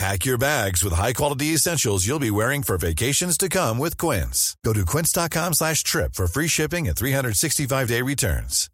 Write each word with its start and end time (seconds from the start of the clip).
Pack 0.00 0.24
your 0.24 0.38
bags 0.38 0.82
with 0.82 0.94
high-quality 0.94 1.52
essentials 1.52 2.06
you'll 2.06 2.18
be 2.18 2.30
wearing 2.30 2.62
for 2.62 2.78
vacations 2.78 3.36
to 3.36 3.50
come 3.50 3.76
with 3.76 3.98
Quince. 3.98 4.56
Go 4.64 4.72
to 4.72 4.86
quince.com 4.86 5.52
slash 5.52 5.82
trip 5.84 6.14
for 6.14 6.26
free 6.26 6.48
shipping 6.48 6.88
and 6.88 6.96
365-day 6.96 8.00
returns. 8.00 8.70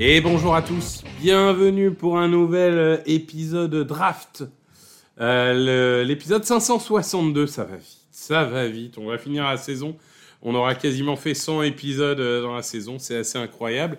Et 0.00 0.20
bonjour 0.20 0.56
à 0.56 0.62
tous, 0.62 1.04
bienvenue 1.20 1.92
pour 1.92 2.18
un 2.18 2.26
nouvel 2.26 2.78
euh, 2.78 2.96
épisode 3.06 3.86
draft. 3.86 4.42
Euh, 5.20 6.02
L'épisode 6.02 6.44
562, 6.44 7.46
ça 7.46 7.62
va 7.62 7.76
ça 8.20 8.44
va 8.44 8.68
vite. 8.68 8.98
On 8.98 9.06
va 9.06 9.18
finir 9.18 9.44
la 9.44 9.56
saison. 9.56 9.96
On 10.42 10.54
aura 10.54 10.74
quasiment 10.74 11.16
fait 11.16 11.34
100 11.34 11.62
épisodes 11.62 12.20
euh, 12.20 12.42
dans 12.42 12.54
la 12.54 12.62
saison, 12.62 12.98
c'est 12.98 13.16
assez 13.16 13.38
incroyable. 13.38 13.98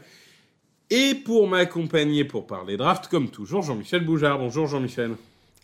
Et 0.89 1.15
pour 1.15 1.47
m'accompagner 1.47 2.23
pour 2.23 2.45
parler 2.45 2.77
draft, 2.77 3.07
comme 3.07 3.29
toujours, 3.29 3.63
Jean-Michel 3.63 4.05
Boujard. 4.05 4.37
Bonjour 4.37 4.67
Jean-Michel. 4.67 5.15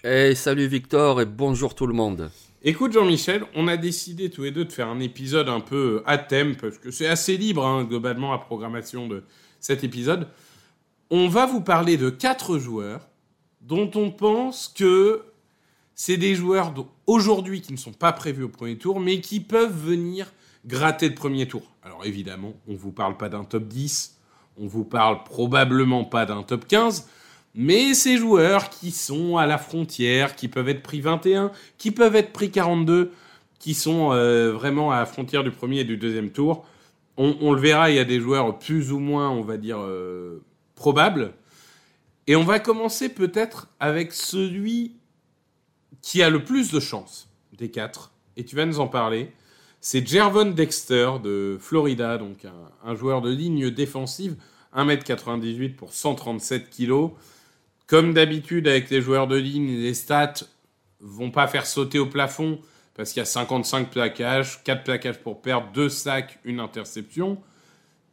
Hey, 0.04 0.36
salut 0.36 0.68
Victor 0.68 1.22
et 1.22 1.26
bonjour 1.26 1.76
tout 1.76 1.86
le 1.86 1.94
monde. 1.94 2.32
Écoute 2.64 2.94
Jean-Michel, 2.94 3.44
on 3.56 3.68
a 3.68 3.78
décidé 3.78 4.30
tous 4.30 4.44
les 4.44 4.52
deux 4.52 4.66
de 4.66 4.72
faire 4.72 4.88
un 4.88 5.00
épisode 5.00 5.50
un 5.50 5.60
peu 5.60 6.02
à 6.06 6.18
thème, 6.18 6.56
parce 6.56 6.80
que 6.80 6.90
c'est 6.90 7.08
assez 7.08 7.38
libre 7.38 7.66
hein, 7.66 7.84
globalement 7.84 8.32
la 8.32 8.40
programmation 8.40 9.08
de 9.08 9.24
cet 9.60 9.84
épisode. 9.84 10.28
On 11.12 11.28
va 11.28 11.46
vous 11.46 11.62
parler 11.62 11.98
de 11.98 12.10
quatre 12.10 12.58
joueurs 12.58 13.08
dont 13.62 13.92
on 13.96 14.10
pense 14.12 14.68
que 14.68 15.22
c'est 16.00 16.18
des 16.18 16.36
joueurs 16.36 16.74
aujourd'hui 17.08 17.60
qui 17.60 17.74
ne 17.74 17.78
sont 17.78 17.92
pas 17.92 18.14
prévus 18.14 18.44
au 18.44 18.50
premier 18.50 18.78
tour, 18.78 19.00
mais 19.00 19.20
qui 19.20 19.40
peuvent 19.40 19.76
venir 19.76 20.32
gratter 20.66 21.10
le 21.10 21.16
premier 21.16 21.48
tour. 21.48 21.64
Alors 21.82 22.06
évidemment, 22.06 22.54
on 22.68 22.74
ne 22.74 22.78
vous 22.78 22.92
parle 22.92 23.18
pas 23.18 23.30
d'un 23.30 23.44
top 23.44 23.68
10, 23.68 24.16
on 24.58 24.68
vous 24.68 24.86
parle 24.86 25.24
probablement 25.24 26.06
pas 26.06 26.28
d'un 26.28 26.44
top 26.44 26.68
15, 26.68 27.10
mais 27.56 27.96
ces 27.96 28.18
joueurs 28.18 28.70
qui 28.70 28.92
sont 28.92 29.38
à 29.38 29.48
la 29.48 29.58
frontière, 29.58 30.36
qui 30.36 30.48
peuvent 30.48 30.70
être 30.70 30.84
pris 30.84 31.02
21, 31.02 31.52
qui 31.80 31.90
peuvent 31.90 32.16
être 32.16 32.32
pris 32.32 32.52
42, 32.52 33.12
qui 33.58 33.74
sont 33.74 34.12
euh, 34.12 34.52
vraiment 34.52 34.92
à 34.92 35.00
la 35.00 35.08
frontière 35.08 35.44
du 35.44 35.50
premier 35.50 35.80
et 35.80 35.84
du 35.84 35.98
deuxième 35.98 36.30
tour, 36.30 36.64
on, 37.18 37.36
on 37.42 37.54
le 37.54 37.60
verra, 37.60 37.90
il 37.90 37.96
y 37.96 38.00
a 38.00 38.06
des 38.06 38.20
joueurs 38.20 38.60
plus 38.60 38.92
ou 38.92 39.00
moins, 39.00 39.32
on 39.32 39.42
va 39.42 39.58
dire, 39.58 39.80
euh, 39.80 40.44
probables. 40.76 41.34
Et 42.28 42.36
on 42.36 42.44
va 42.44 42.60
commencer 42.60 43.10
peut-être 43.10 43.68
avec 43.80 44.14
celui 44.14 44.98
qui 46.08 46.24
a 46.24 46.30
le 46.30 46.42
plus 46.42 46.72
de 46.72 46.80
chances 46.80 47.28
des 47.58 47.70
quatre, 47.70 48.14
et 48.38 48.46
tu 48.46 48.56
vas 48.56 48.66
nous 48.66 48.80
en 48.80 48.88
parler. 48.88 49.34
C'est 49.82 50.08
Jervon 50.08 50.52
Dexter 50.52 51.10
de 51.22 51.58
Florida, 51.60 52.18
donc 52.18 52.46
un, 52.46 52.90
un 52.90 52.96
joueur 52.96 53.22
de 53.22 53.30
ligne 53.30 53.72
défensive, 53.72 54.38
1m98 54.74 55.76
pour 55.76 55.92
137 55.92 56.70
kg. 56.70 57.10
Comme 57.88 58.14
d'habitude 58.14 58.70
avec 58.70 58.90
les 58.90 59.02
joueurs 59.02 59.28
de 59.28 59.36
ligne, 59.36 59.68
les 59.82 59.94
stats 59.94 60.46
vont 61.02 61.30
pas 61.30 61.46
faire 61.46 61.66
sauter 61.66 62.00
au 62.00 62.06
plafond 62.06 62.58
parce 62.96 63.12
qu'il 63.12 63.20
y 63.20 63.24
a 63.24 63.26
55 63.26 63.90
plaquages, 63.92 64.64
4 64.64 64.86
plaquages 64.86 65.20
pour 65.20 65.42
perdre, 65.42 65.68
2 65.74 65.90
sacs, 65.90 66.40
une 66.46 66.62
interception. 66.62 67.38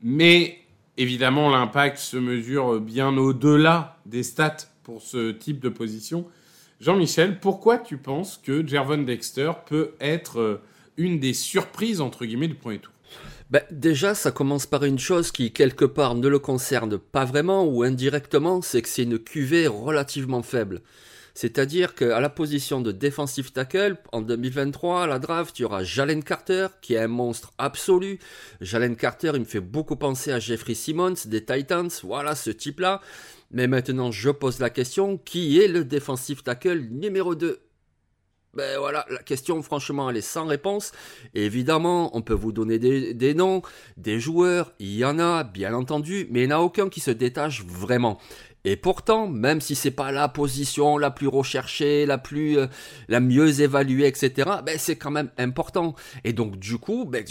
Mais 0.03 0.59
évidemment, 0.97 1.49
l'impact 1.49 1.99
se 1.99 2.16
mesure 2.16 2.81
bien 2.81 3.16
au-delà 3.16 3.99
des 4.05 4.25
stats 4.25 4.66
pour 4.82 5.00
ce 5.00 5.31
type 5.31 5.61
de 5.61 5.69
position. 5.69 6.26
Jean-Michel, 6.84 7.40
pourquoi 7.40 7.78
tu 7.78 7.96
penses 7.96 8.36
que 8.36 8.66
Jervon 8.66 9.04
Dexter 9.04 9.52
peut 9.64 9.92
être 10.02 10.38
euh, 10.38 10.60
une 10.98 11.18
des 11.18 11.32
surprises, 11.32 12.02
entre 12.02 12.26
guillemets, 12.26 12.46
du 12.46 12.56
premier 12.56 12.78
tour? 12.78 12.92
Ben, 13.48 13.62
déjà, 13.70 14.14
ça 14.14 14.30
commence 14.30 14.66
par 14.66 14.84
une 14.84 14.98
chose 14.98 15.32
qui, 15.32 15.50
quelque 15.50 15.86
part, 15.86 16.14
ne 16.14 16.28
le 16.28 16.38
concerne 16.38 16.98
pas 16.98 17.24
vraiment 17.24 17.64
ou 17.64 17.84
indirectement, 17.84 18.60
c'est 18.60 18.82
que 18.82 18.90
c'est 18.90 19.04
une 19.04 19.18
QV 19.18 19.66
relativement 19.66 20.42
faible. 20.42 20.82
C'est-à-dire 21.34 21.94
qu'à 21.94 22.20
la 22.20 22.28
position 22.28 22.82
de 22.82 22.92
defensive 22.92 23.50
tackle, 23.50 23.96
en 24.12 24.20
2023, 24.20 25.04
à 25.04 25.06
la 25.06 25.18
draft, 25.18 25.58
il 25.58 25.62
y 25.62 25.64
aura 25.64 25.82
Jalen 25.84 26.22
Carter, 26.22 26.68
qui 26.82 26.94
est 26.94 26.98
un 26.98 27.08
monstre 27.08 27.52
absolu. 27.56 28.20
Jalen 28.60 28.94
Carter, 28.94 29.32
il 29.34 29.40
me 29.40 29.46
fait 29.46 29.60
beaucoup 29.60 29.96
penser 29.96 30.32
à 30.32 30.38
Jeffrey 30.38 30.74
Simmons 30.74 31.14
des 31.24 31.44
Titans, 31.44 31.88
voilà 32.02 32.34
ce 32.34 32.50
type-là. 32.50 33.00
Mais 33.54 33.69
maintenant, 33.69 34.10
je 34.10 34.31
pose 34.31 34.59
la 34.59 34.69
question, 34.69 35.16
qui 35.16 35.60
est 35.60 35.69
le 35.69 35.84
defensive 35.84 36.42
tackle 36.42 36.88
numéro 36.91 37.34
2 37.34 37.60
ben 38.56 38.78
voilà, 38.78 39.04
la 39.10 39.19
question 39.19 39.60
franchement 39.62 40.09
elle 40.09 40.16
est 40.16 40.20
sans 40.20 40.47
réponse. 40.47 40.92
Évidemment, 41.34 42.16
on 42.16 42.22
peut 42.22 42.34
vous 42.34 42.53
donner 42.53 42.78
des, 42.78 43.12
des 43.12 43.34
noms, 43.34 43.62
des 43.97 44.20
joueurs, 44.20 44.72
il 44.78 44.94
y 44.94 45.04
en 45.04 45.19
a 45.19 45.43
bien 45.43 45.75
entendu, 45.75 46.28
mais 46.31 46.44
il 46.44 46.47
n'y 46.47 46.54
en 46.54 46.59
a 46.59 46.62
aucun 46.62 46.88
qui 46.88 47.00
se 47.00 47.10
détache 47.10 47.64
vraiment. 47.64 48.20
Et 48.66 48.76
pourtant, 48.76 49.28
même 49.28 49.60
si 49.60 49.75
c'est 49.75 49.91
pas 49.91 50.10
la 50.10 50.28
position 50.28 50.97
la 50.97 51.10
plus 51.10 51.26
recherchée, 51.26 52.06
la 52.06 52.16
plus, 52.16 52.58
euh, 52.58 52.66
la 53.08 53.20
mieux 53.20 53.60
évaluée, 53.60 54.06
etc., 54.06 54.50
ben 54.64 54.78
c'est 54.78 54.97
quand 54.97 55.10
même 55.10 55.30
important. 55.36 55.94
Et 56.25 56.32
donc 56.32 56.58
du 56.58 56.78
coup, 56.78 57.04
ben, 57.04 57.25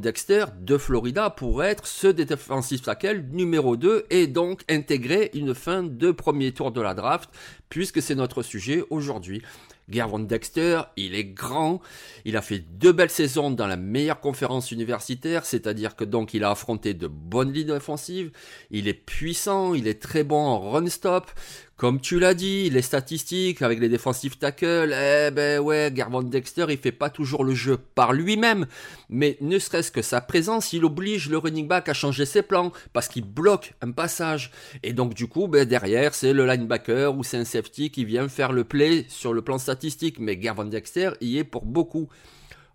Dexter 0.00 0.46
de 0.60 0.78
Florida 0.78 1.30
pourrait 1.30 1.70
être 1.70 1.86
ce 1.86 2.06
défensif 2.08 2.82
tackle 2.82 3.24
numéro 3.32 3.76
2 3.76 4.06
et 4.10 4.26
donc 4.26 4.62
intégrer 4.70 5.30
une 5.34 5.54
fin 5.54 5.82
de 5.82 6.10
premier 6.10 6.52
tour 6.52 6.72
de 6.72 6.80
la 6.80 6.94
draft, 6.94 7.28
puisque 7.68 8.00
c'est 8.00 8.14
notre 8.14 8.42
sujet 8.42 8.82
aujourd'hui. 8.88 9.42
Gervon 9.88 10.20
Dexter, 10.20 10.82
il 10.96 11.14
est 11.14 11.24
grand, 11.24 11.80
il 12.24 12.36
a 12.36 12.42
fait 12.42 12.58
deux 12.58 12.92
belles 12.92 13.10
saisons 13.10 13.50
dans 13.50 13.66
la 13.66 13.76
meilleure 13.76 14.20
conférence 14.20 14.70
universitaire, 14.70 15.46
c'est-à-dire 15.46 15.96
que 15.96 16.04
donc 16.04 16.34
il 16.34 16.44
a 16.44 16.50
affronté 16.50 16.94
de 16.94 17.06
bonnes 17.06 17.52
lignes 17.52 17.70
offensives, 17.70 18.30
il 18.70 18.88
est 18.88 18.94
puissant, 18.94 19.74
il 19.74 19.88
est 19.88 20.00
très 20.00 20.24
bon 20.24 20.40
en 20.40 20.70
run-stop, 20.70 21.30
comme 21.78 22.00
tu 22.00 22.18
l'as 22.18 22.34
dit, 22.34 22.70
les 22.70 22.82
statistiques 22.82 23.62
avec 23.62 23.78
les 23.78 23.88
défensifs 23.88 24.36
tackles, 24.36 24.92
eh 24.92 25.30
ben 25.30 25.60
ouais, 25.60 25.92
Gervon 25.94 26.24
Dexter, 26.24 26.66
il 26.70 26.76
fait 26.76 26.90
pas 26.90 27.08
toujours 27.08 27.44
le 27.44 27.54
jeu 27.54 27.78
par 27.94 28.12
lui-même, 28.12 28.66
mais 29.08 29.38
ne 29.40 29.60
serait-ce 29.60 29.92
que 29.92 30.02
sa 30.02 30.20
présence, 30.20 30.72
il 30.72 30.84
oblige 30.84 31.30
le 31.30 31.38
running 31.38 31.68
back 31.68 31.88
à 31.88 31.94
changer 31.94 32.26
ses 32.26 32.42
plans 32.42 32.72
parce 32.92 33.06
qu'il 33.06 33.24
bloque 33.24 33.74
un 33.80 33.92
passage. 33.92 34.50
Et 34.82 34.92
donc 34.92 35.14
du 35.14 35.28
coup, 35.28 35.46
ben, 35.46 35.64
derrière, 35.64 36.16
c'est 36.16 36.32
le 36.32 36.46
linebacker 36.46 37.16
ou 37.16 37.22
c'est 37.22 37.36
un 37.36 37.44
safety 37.44 37.92
qui 37.92 38.04
vient 38.04 38.28
faire 38.28 38.50
le 38.50 38.64
play 38.64 39.06
sur 39.08 39.32
le 39.32 39.42
plan 39.42 39.58
statistique, 39.58 40.18
mais 40.18 40.36
Gervon 40.42 40.64
Dexter 40.64 41.12
y 41.20 41.38
est 41.38 41.44
pour 41.44 41.64
beaucoup. 41.64 42.08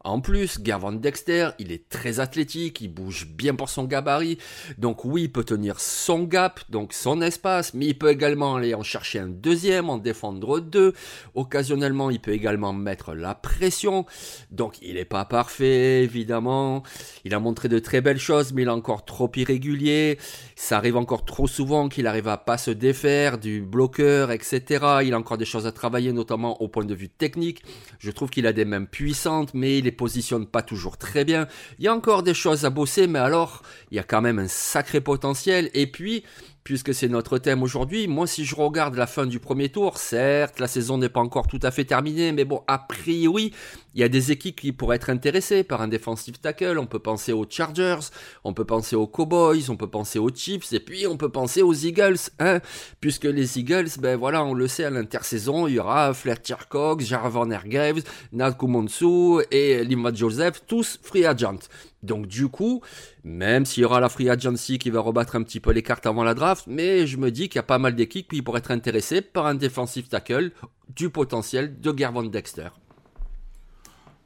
En 0.05 0.19
plus, 0.19 0.59
Gervon 0.61 0.91
Dexter, 0.91 1.51
il 1.59 1.71
est 1.71 1.87
très 1.87 2.19
athlétique, 2.19 2.81
il 2.81 2.89
bouge 2.89 3.25
bien 3.25 3.55
pour 3.55 3.69
son 3.69 3.85
gabarit. 3.85 4.37
Donc 4.77 5.05
oui, 5.05 5.23
il 5.23 5.31
peut 5.31 5.45
tenir 5.45 5.79
son 5.79 6.23
gap, 6.23 6.59
donc 6.69 6.91
son 6.91 7.21
espace, 7.21 7.73
mais 7.73 7.85
il 7.85 7.97
peut 7.97 8.09
également 8.09 8.55
aller 8.55 8.73
en 8.73 8.83
chercher 8.83 9.19
un 9.19 9.29
deuxième, 9.29 9.89
en 9.89 9.97
défendre 9.97 10.59
deux. 10.59 10.91
Occasionnellement, 11.35 12.09
il 12.09 12.19
peut 12.19 12.33
également 12.33 12.73
mettre 12.73 13.13
la 13.13 13.33
pression. 13.33 14.05
Donc 14.51 14.77
il 14.81 14.95
n'est 14.95 15.05
pas 15.05 15.23
parfait, 15.23 16.03
évidemment. 16.03 16.83
Il 17.23 17.33
a 17.33 17.39
montré 17.39 17.69
de 17.69 17.79
très 17.79 18.01
belles 18.01 18.19
choses, 18.19 18.51
mais 18.51 18.63
il 18.63 18.67
est 18.67 18.71
encore 18.71 19.05
trop 19.05 19.31
irrégulier. 19.33 20.17
Ça 20.57 20.75
arrive 20.75 20.97
encore 20.97 21.23
trop 21.23 21.47
souvent 21.47 21.87
qu'il 21.87 22.07
arrive 22.07 22.27
à 22.27 22.35
pas 22.35 22.57
se 22.57 22.71
défaire 22.71 23.37
du 23.37 23.61
bloqueur, 23.61 24.31
etc. 24.31 24.85
Il 25.05 25.13
a 25.13 25.17
encore 25.17 25.37
des 25.37 25.45
choses 25.45 25.65
à 25.65 25.71
travailler, 25.71 26.11
notamment 26.11 26.61
au 26.61 26.67
point 26.67 26.83
de 26.83 26.93
vue 26.93 27.07
technique. 27.07 27.63
Je 27.99 28.11
trouve 28.11 28.29
qu'il 28.29 28.47
a 28.47 28.51
des 28.51 28.65
mains 28.65 28.83
puissantes, 28.83 29.53
mais 29.53 29.77
il 29.77 29.85
les 29.85 29.92
positionne 29.93 30.45
pas 30.45 30.61
toujours 30.61 30.97
très 30.97 31.25
bien. 31.25 31.47
Il 31.79 31.85
y 31.85 31.87
a 31.87 31.93
encore 31.93 32.23
des 32.23 32.33
choses 32.33 32.65
à 32.65 32.69
bosser, 32.69 33.07
mais 33.07 33.19
alors, 33.19 33.61
il 33.91 33.95
y 33.95 33.99
a 33.99 34.03
quand 34.03 34.21
même 34.21 34.39
un 34.39 34.47
sacré 34.47 35.01
potentiel. 35.01 35.69
Et 35.73 35.87
puis, 35.87 36.23
puisque 36.63 36.93
c'est 36.93 37.09
notre 37.09 37.37
thème 37.37 37.63
aujourd'hui, 37.63 38.07
moi 38.07 38.27
si 38.27 38.45
je 38.45 38.55
regarde 38.55 38.95
la 38.95 39.07
fin 39.07 39.25
du 39.25 39.39
premier 39.39 39.69
tour, 39.69 39.97
certes 39.97 40.59
la 40.59 40.67
saison 40.67 40.97
n'est 40.97 41.09
pas 41.09 41.19
encore 41.19 41.47
tout 41.47 41.59
à 41.61 41.71
fait 41.71 41.85
terminée, 41.85 42.31
mais 42.31 42.45
bon 42.45 42.63
a 42.67 42.77
priori 42.77 43.51
il 43.95 44.01
y 44.01 44.03
a 44.03 44.09
des 44.09 44.31
équipes 44.31 44.59
qui 44.59 44.71
pourraient 44.71 44.95
être 44.95 45.09
intéressées 45.09 45.63
par 45.63 45.81
un 45.81 45.87
defensive 45.87 46.39
tackle, 46.39 46.79
on 46.79 46.87
peut 46.87 46.99
penser 46.99 47.31
aux 47.31 47.45
Chargers, 47.47 48.09
on 48.43 48.53
peut 48.53 48.65
penser 48.65 48.95
aux 48.95 49.07
Cowboys, 49.07 49.69
on 49.69 49.75
peut 49.75 49.89
penser 49.89 50.19
aux 50.19 50.33
Chiefs, 50.33 50.73
et 50.73 50.79
puis 50.79 51.05
on 51.05 51.17
peut 51.17 51.29
penser 51.29 51.61
aux 51.61 51.73
Eagles, 51.73 52.17
hein, 52.39 52.59
puisque 52.99 53.25
les 53.25 53.59
Eagles, 53.59 53.89
ben 53.99 54.17
voilà, 54.17 54.43
on 54.43 54.53
le 54.53 54.67
sait 54.67 54.85
à 54.85 54.89
l'intersaison, 54.89 55.67
il 55.67 55.75
y 55.75 55.79
aura 55.79 56.13
Fletcher 56.13 56.55
Cox, 56.69 57.05
Jarvan 57.05 57.47
Graves, 57.65 58.01
Nat 58.31 58.53
Kumonsu 58.53 59.43
et 59.51 59.83
Lima 59.83 60.11
Joseph, 60.13 60.63
tous 60.65 60.99
free 61.03 61.25
agents. 61.25 61.59
Donc 62.03 62.27
du 62.27 62.49
coup, 62.49 62.81
même 63.23 63.65
s'il 63.65 63.81
y 63.81 63.85
aura 63.85 63.99
la 63.99 64.09
free 64.09 64.29
agency 64.29 64.77
qui 64.77 64.89
va 64.89 64.99
rebattre 64.99 65.35
un 65.35 65.43
petit 65.43 65.59
peu 65.59 65.71
les 65.71 65.81
cartes 65.81 66.05
avant 66.05 66.23
la 66.23 66.33
draft, 66.33 66.65
mais 66.67 67.07
je 67.07 67.17
me 67.17 67.31
dis 67.31 67.47
qu'il 67.49 67.55
y 67.55 67.59
a 67.59 67.63
pas 67.63 67.79
mal 67.79 67.95
d'équipes 67.95 68.29
qui 68.29 68.41
pourraient 68.41 68.59
être 68.59 68.71
intéressées 68.71 69.21
par 69.21 69.45
un 69.45 69.55
defensive 69.55 70.07
tackle 70.07 70.51
du 70.95 71.09
potentiel 71.09 71.79
de 71.79 71.97
Gervon 71.97 72.23
Dexter. 72.23 72.69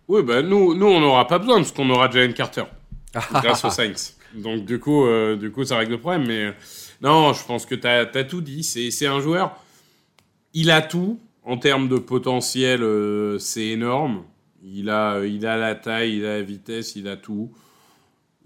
Oui, 0.07 0.23
ben 0.23 0.45
nous, 0.47 0.73
nous 0.73 0.87
on 0.87 0.99
n'aura 0.99 1.27
pas 1.27 1.37
besoin 1.37 1.57
parce 1.57 1.71
qu'on 1.71 1.89
aura 1.89 2.09
Jalen 2.09 2.33
Carter 2.33 2.63
grâce 3.31 3.63
aux 3.63 3.69
Saints. 3.69 4.13
Donc 4.33 4.65
du 4.65 4.79
coup, 4.79 5.05
euh, 5.05 5.35
du 5.35 5.51
coup, 5.51 5.63
ça 5.63 5.77
règle 5.77 5.93
le 5.93 5.99
problème. 5.99 6.25
Mais 6.27 6.45
euh, 6.45 6.51
non, 7.01 7.33
je 7.33 7.45
pense 7.45 7.65
que 7.65 7.75
tu 7.75 7.87
as, 7.87 8.05
tout 8.23 8.41
dit. 8.41 8.63
C'est 8.63 9.07
un 9.07 9.19
joueur, 9.19 9.55
il 10.53 10.71
a 10.71 10.81
tout 10.81 11.19
en 11.43 11.57
termes 11.57 11.87
de 11.87 11.97
potentiel, 11.97 12.83
euh, 12.83 13.39
c'est 13.39 13.67
énorme. 13.67 14.23
Il 14.63 14.89
a, 14.89 15.23
il 15.23 15.45
a 15.45 15.55
la 15.55 15.75
taille, 15.75 16.17
il 16.17 16.25
a 16.25 16.37
la 16.37 16.41
vitesse, 16.41 16.95
il 16.95 17.07
a 17.07 17.15
tout. 17.15 17.51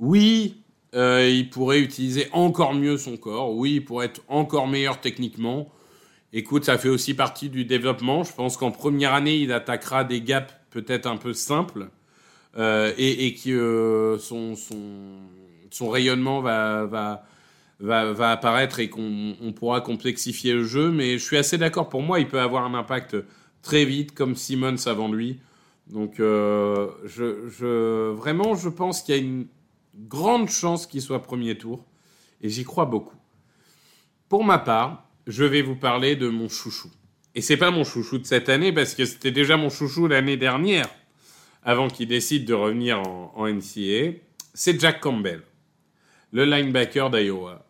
Oui, 0.01 0.63
euh, 0.95 1.29
il 1.29 1.49
pourrait 1.49 1.79
utiliser 1.79 2.27
encore 2.33 2.73
mieux 2.73 2.97
son 2.97 3.15
corps. 3.17 3.55
Oui, 3.55 3.75
il 3.75 3.85
pourrait 3.85 4.07
être 4.07 4.21
encore 4.27 4.67
meilleur 4.67 4.99
techniquement. 4.99 5.71
Écoute, 6.33 6.65
ça 6.65 6.77
fait 6.79 6.89
aussi 6.89 7.13
partie 7.13 7.49
du 7.49 7.65
développement. 7.65 8.23
Je 8.23 8.33
pense 8.33 8.57
qu'en 8.57 8.71
première 8.71 9.13
année, 9.13 9.37
il 9.37 9.53
attaquera 9.53 10.03
des 10.03 10.21
gaps 10.21 10.53
peut-être 10.71 11.05
un 11.05 11.17
peu 11.17 11.33
simples 11.33 11.89
euh, 12.57 12.91
et, 12.97 13.35
que 13.35 13.49
euh, 13.51 14.17
son, 14.17 14.55
rayonnement 15.91 16.41
va, 16.41 17.21
apparaître 18.31 18.79
et 18.79 18.89
qu'on 18.89 19.53
pourra 19.55 19.81
complexifier 19.81 20.53
le 20.53 20.63
jeu. 20.63 20.89
Mais 20.89 21.19
je 21.19 21.23
suis 21.23 21.37
assez 21.37 21.59
d'accord. 21.59 21.89
Pour 21.89 22.01
moi, 22.01 22.19
il 22.19 22.27
peut 22.27 22.39
avoir 22.39 22.65
un 22.65 22.73
impact 22.73 23.17
très 23.61 23.85
vite, 23.85 24.15
comme 24.15 24.35
Simmons 24.35 24.87
avant 24.87 25.11
lui. 25.11 25.39
Donc, 25.91 26.19
vraiment, 26.19 26.95
je 28.55 28.69
pense 28.69 29.03
qu'il 29.03 29.15
y 29.15 29.19
a 29.19 29.21
une 29.21 29.45
grande 29.95 30.49
chance 30.49 30.87
qu'il 30.87 31.01
soit 31.01 31.21
premier 31.21 31.57
tour, 31.57 31.85
et 32.41 32.49
j'y 32.49 32.63
crois 32.63 32.85
beaucoup. 32.85 33.17
Pour 34.29 34.43
ma 34.43 34.57
part, 34.57 35.07
je 35.27 35.43
vais 35.43 35.61
vous 35.61 35.75
parler 35.75 36.15
de 36.15 36.27
mon 36.27 36.49
chouchou. 36.49 36.89
Et 37.35 37.41
c'est 37.41 37.57
pas 37.57 37.71
mon 37.71 37.83
chouchou 37.83 38.17
de 38.17 38.25
cette 38.25 38.49
année, 38.49 38.71
parce 38.71 38.95
que 38.95 39.05
c'était 39.05 39.31
déjà 39.31 39.57
mon 39.57 39.69
chouchou 39.69 40.07
l'année 40.07 40.37
dernière, 40.37 40.87
avant 41.63 41.87
qu'il 41.87 42.07
décide 42.07 42.45
de 42.45 42.53
revenir 42.53 42.99
en, 42.99 43.47
NCA. 43.47 44.17
C'est 44.53 44.79
Jack 44.79 44.99
Campbell, 44.99 45.41
le 46.31 46.45
linebacker 46.45 47.09
d'Iowa. 47.09 47.65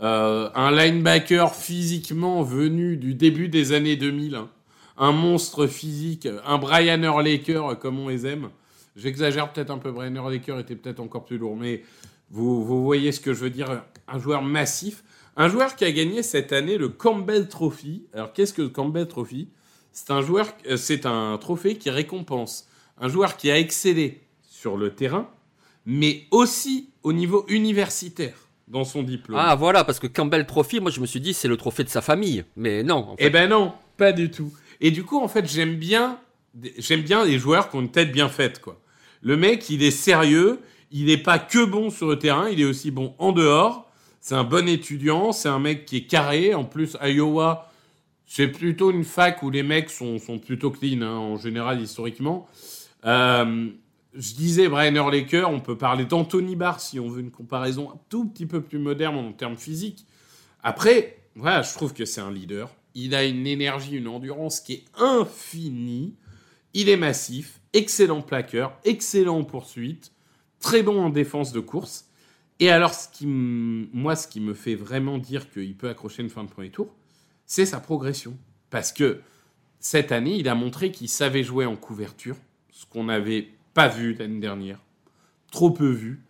Euh, 0.00 0.48
un 0.54 0.70
linebacker 0.70 1.54
physiquement 1.54 2.42
venu 2.42 2.96
du 2.96 3.14
début 3.14 3.48
des 3.48 3.72
années 3.72 3.96
2000, 3.96 4.36
hein. 4.36 4.48
un 4.96 5.12
monstre 5.12 5.66
physique, 5.66 6.28
un 6.44 6.58
Brian 6.58 7.02
Urlacher 7.02 7.62
comme 7.80 7.98
on 7.98 8.08
les 8.08 8.26
aime. 8.26 8.50
J'exagère 8.98 9.52
peut-être 9.52 9.70
un 9.70 9.78
peu, 9.78 9.92
Brenner 9.92 10.20
Laker 10.28 10.58
était 10.58 10.74
peut-être 10.74 11.00
encore 11.00 11.24
plus 11.24 11.38
lourd, 11.38 11.56
mais 11.56 11.82
vous, 12.30 12.64
vous 12.64 12.82
voyez 12.82 13.12
ce 13.12 13.20
que 13.20 13.32
je 13.32 13.38
veux 13.40 13.50
dire, 13.50 13.84
un 14.08 14.18
joueur 14.18 14.42
massif, 14.42 15.04
un 15.36 15.48
joueur 15.48 15.76
qui 15.76 15.84
a 15.84 15.92
gagné 15.92 16.24
cette 16.24 16.52
année 16.52 16.76
le 16.76 16.88
Campbell 16.88 17.48
Trophy. 17.48 18.06
Alors 18.12 18.32
qu'est-ce 18.32 18.52
que 18.52 18.62
le 18.62 18.68
Campbell 18.68 19.06
Trophy? 19.06 19.48
C'est 19.92 20.10
un 20.10 20.20
joueur, 20.20 20.48
euh, 20.66 20.76
c'est 20.76 21.06
un 21.06 21.38
trophée 21.38 21.76
qui 21.76 21.90
récompense 21.90 22.68
un 23.00 23.08
joueur 23.08 23.36
qui 23.36 23.50
a 23.50 23.58
excellé 23.58 24.20
sur 24.42 24.76
le 24.76 24.90
terrain, 24.90 25.28
mais 25.86 26.24
aussi 26.30 26.90
au 27.02 27.12
niveau 27.12 27.44
universitaire 27.48 28.34
dans 28.66 28.84
son 28.84 29.02
diplôme. 29.02 29.38
Ah 29.40 29.54
voilà, 29.54 29.84
parce 29.84 29.98
que 29.98 30.06
Campbell 30.06 30.46
Trophy, 30.46 30.80
moi 30.80 30.90
je 30.90 31.00
me 31.00 31.06
suis 31.06 31.20
dit 31.20 31.34
c'est 31.34 31.48
le 31.48 31.56
trophée 31.56 31.84
de 31.84 31.88
sa 31.88 32.02
famille, 32.02 32.44
mais 32.56 32.82
non. 32.82 33.10
En 33.10 33.16
Eh 33.18 33.30
ben 33.30 33.48
non, 33.48 33.72
pas 33.96 34.12
du 34.12 34.30
tout. 34.30 34.52
Et 34.80 34.90
du 34.90 35.04
coup 35.04 35.20
en 35.20 35.28
fait 35.28 35.48
j'aime 35.48 35.76
bien, 35.76 36.18
j'aime 36.78 37.02
bien 37.02 37.24
les 37.24 37.38
joueurs 37.38 37.70
qui 37.70 37.76
ont 37.76 37.80
une 37.80 37.90
tête 37.90 38.12
bien 38.12 38.28
faite 38.28 38.60
quoi. 38.60 38.80
Le 39.20 39.36
mec, 39.36 39.68
il 39.70 39.82
est 39.82 39.90
sérieux, 39.90 40.60
il 40.90 41.06
n'est 41.06 41.18
pas 41.18 41.38
que 41.38 41.64
bon 41.64 41.90
sur 41.90 42.08
le 42.08 42.18
terrain, 42.18 42.48
il 42.48 42.60
est 42.60 42.64
aussi 42.64 42.90
bon 42.90 43.14
en 43.18 43.32
dehors. 43.32 43.90
C'est 44.20 44.34
un 44.34 44.44
bon 44.44 44.68
étudiant, 44.68 45.32
c'est 45.32 45.48
un 45.48 45.58
mec 45.58 45.84
qui 45.84 45.98
est 45.98 46.06
carré. 46.06 46.54
En 46.54 46.64
plus, 46.64 46.96
Iowa, 47.02 47.70
c'est 48.26 48.48
plutôt 48.48 48.90
une 48.90 49.04
fac 49.04 49.42
où 49.42 49.50
les 49.50 49.62
mecs 49.62 49.90
sont, 49.90 50.18
plutôt 50.44 50.70
clean, 50.70 51.02
hein, 51.02 51.16
en 51.16 51.36
général, 51.36 51.80
historiquement. 51.80 52.46
Euh, 53.04 53.70
je 54.14 54.34
disais 54.34 54.68
Brian 54.68 54.94
Urlacher, 54.94 55.44
on 55.44 55.60
peut 55.60 55.78
parler 55.78 56.04
d'Anthony 56.04 56.56
Barr 56.56 56.80
si 56.80 56.98
on 56.98 57.08
veut 57.08 57.20
une 57.20 57.30
comparaison 57.30 57.90
un 57.90 57.98
tout 58.08 58.24
petit 58.26 58.46
peu 58.46 58.60
plus 58.60 58.78
moderne 58.78 59.16
en 59.16 59.32
termes 59.32 59.56
physiques. 59.56 60.06
Après, 60.62 61.18
voilà, 61.36 61.62
je 61.62 61.72
trouve 61.74 61.92
que 61.92 62.04
c'est 62.04 62.20
un 62.20 62.32
leader. 62.32 62.70
Il 62.94 63.14
a 63.14 63.24
une 63.24 63.46
énergie, 63.46 63.96
une 63.96 64.08
endurance 64.08 64.60
qui 64.60 64.72
est 64.74 64.84
infinie. 64.98 66.14
Il 66.74 66.88
est 66.88 66.96
massif, 66.96 67.57
excellent 67.72 68.22
plaqueur, 68.22 68.78
excellent 68.84 69.38
en 69.38 69.44
poursuite, 69.44 70.12
très 70.60 70.82
bon 70.82 71.00
en 71.00 71.10
défense 71.10 71.52
de 71.52 71.60
course. 71.60 72.06
Et 72.60 72.70
alors, 72.70 72.92
ce 72.94 73.08
qui 73.08 73.26
moi, 73.26 74.16
ce 74.16 74.26
qui 74.26 74.40
me 74.40 74.54
fait 74.54 74.74
vraiment 74.74 75.18
dire 75.18 75.50
qu'il 75.50 75.76
peut 75.76 75.88
accrocher 75.88 76.22
une 76.22 76.30
fin 76.30 76.44
de 76.44 76.48
premier 76.48 76.70
tour, 76.70 76.94
c'est 77.46 77.66
sa 77.66 77.80
progression. 77.80 78.36
Parce 78.70 78.92
que 78.92 79.20
cette 79.80 80.12
année, 80.12 80.36
il 80.36 80.48
a 80.48 80.54
montré 80.54 80.90
qu'il 80.90 81.08
savait 81.08 81.44
jouer 81.44 81.66
en 81.66 81.76
couverture, 81.76 82.36
ce 82.70 82.84
qu'on 82.86 83.04
n'avait 83.04 83.48
pas 83.74 83.88
vu 83.88 84.14
l'année 84.14 84.40
dernière, 84.40 84.80
trop 85.50 85.70
peu 85.70 85.88
vu. 85.88 86.22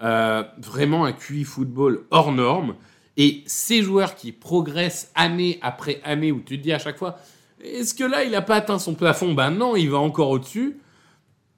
Euh, 0.00 0.44
vraiment 0.58 1.04
un 1.04 1.12
QI 1.12 1.44
football 1.44 2.04
hors 2.10 2.32
norme. 2.32 2.76
Et 3.16 3.42
ces 3.46 3.82
joueurs 3.82 4.14
qui 4.14 4.30
progressent 4.30 5.10
année 5.16 5.58
après 5.60 6.00
année, 6.04 6.30
où 6.30 6.40
tu 6.40 6.56
te 6.56 6.62
dis 6.62 6.72
à 6.72 6.78
chaque 6.78 6.98
fois, 6.98 7.18
est-ce 7.62 7.94
que 7.94 8.04
là, 8.04 8.24
il 8.24 8.30
n'a 8.30 8.42
pas 8.42 8.56
atteint 8.56 8.78
son 8.78 8.94
plafond? 8.94 9.34
Ben 9.34 9.50
non, 9.50 9.76
il 9.76 9.90
va 9.90 9.98
encore 9.98 10.30
au-dessus. 10.30 10.78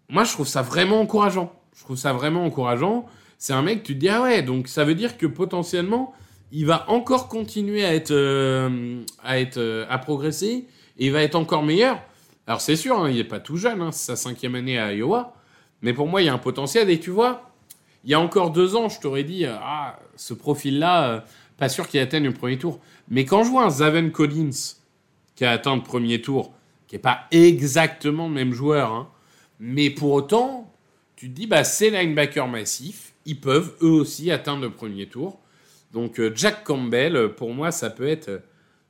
Moi, 0.09 0.25
je 0.25 0.33
trouve 0.33 0.49
ça 0.49 0.63
vraiment 0.63 1.01
encourageant. 1.01 1.53
Je 1.77 1.85
trouve 1.85 1.97
ça 1.97 2.13
vraiment 2.13 2.45
encourageant. 2.45 3.07
C'est 3.39 3.53
un 3.53 3.63
mec, 3.63 3.83
tu 3.83 3.95
te 3.95 4.01
dis, 4.01 4.09
ah 4.09 4.23
ouais, 4.23 4.43
donc 4.43 4.69
ça 4.69 4.85
veut 4.85 4.95
dire 4.95 5.17
que 5.17 5.27
potentiellement, 5.27 6.13
il 6.53 6.67
va 6.67 6.91
encore 6.91 7.29
continuer 7.29 7.85
à 7.85 7.95
être, 7.95 8.11
euh, 8.11 9.03
à, 9.23 9.39
être 9.39 9.59
euh, 9.59 9.87
à 9.89 9.99
progresser 9.99 10.67
et 10.99 11.07
il 11.07 11.13
va 11.13 11.23
être 11.23 11.37
encore 11.37 11.63
meilleur. 11.63 12.01
Alors 12.47 12.61
c'est 12.61 12.77
sûr, 12.77 12.99
hein, 12.99 13.09
il 13.09 13.17
n'est 13.17 13.25
pas 13.25 13.39
tout 13.39 13.57
jeune, 13.57 13.81
hein, 13.81 13.93
c'est 13.93 14.07
sa 14.07 14.17
cinquième 14.17 14.57
année 14.57 14.79
à 14.79 14.93
Iowa, 14.93 15.35
mais 15.83 15.93
pour 15.95 16.09
moi, 16.09 16.21
il 16.21 16.27
y 16.27 16.29
a 16.29 16.35
un 16.35 16.39
potentiel. 16.39 16.91
Et 16.91 16.99
tu 16.99 17.11
vois, 17.11 17.51
il 18.05 18.11
y 18.11 18.15
a 18.15 18.21
encore 18.21 18.51
deux 18.51 18.75
ans, 18.75 18.89
je 18.89 19.01
t'aurais 19.01 19.25
dit, 19.25 19.47
ah, 19.47 19.99
ce 20.17 20.35
profil-là, 20.35 21.09
euh, 21.09 21.21
pas 21.57 21.69
sûr 21.69 21.87
qu'il 21.87 22.01
atteigne 22.01 22.25
le 22.25 22.35
premier 22.35 22.59
tour. 22.59 22.81
Mais 23.09 23.25
quand 23.25 23.45
je 23.45 23.51
vois 23.51 23.65
un 23.65 23.71
Zaven 23.71 24.11
Collins 24.11 24.80
qui 25.41 25.47
a 25.47 25.53
atteint 25.53 25.75
le 25.75 25.83
premier 25.83 26.21
tour, 26.21 26.53
qui 26.87 26.97
n'est 26.97 27.01
pas 27.01 27.27
exactement 27.31 28.29
le 28.29 28.35
même 28.35 28.53
joueur, 28.53 28.93
hein, 28.93 29.09
mais 29.59 29.89
pour 29.89 30.13
autant, 30.13 30.71
tu 31.17 31.31
te 31.31 31.35
dis, 31.35 31.47
bah, 31.47 31.65
c'est 31.65 31.89
linebacker 31.89 32.47
massif, 32.47 33.15
ils 33.25 33.41
peuvent 33.41 33.75
eux 33.81 33.89
aussi 33.89 34.31
atteindre 34.31 34.61
le 34.61 34.71
premier 34.71 35.07
tour. 35.07 35.41
Donc 35.95 36.21
euh, 36.21 36.31
Jack 36.35 36.63
Campbell, 36.63 37.17
euh, 37.17 37.29
pour 37.29 37.55
moi, 37.55 37.73
ça 37.73 37.89
peut 37.89 38.07
être 38.07 38.29
euh, 38.29 38.39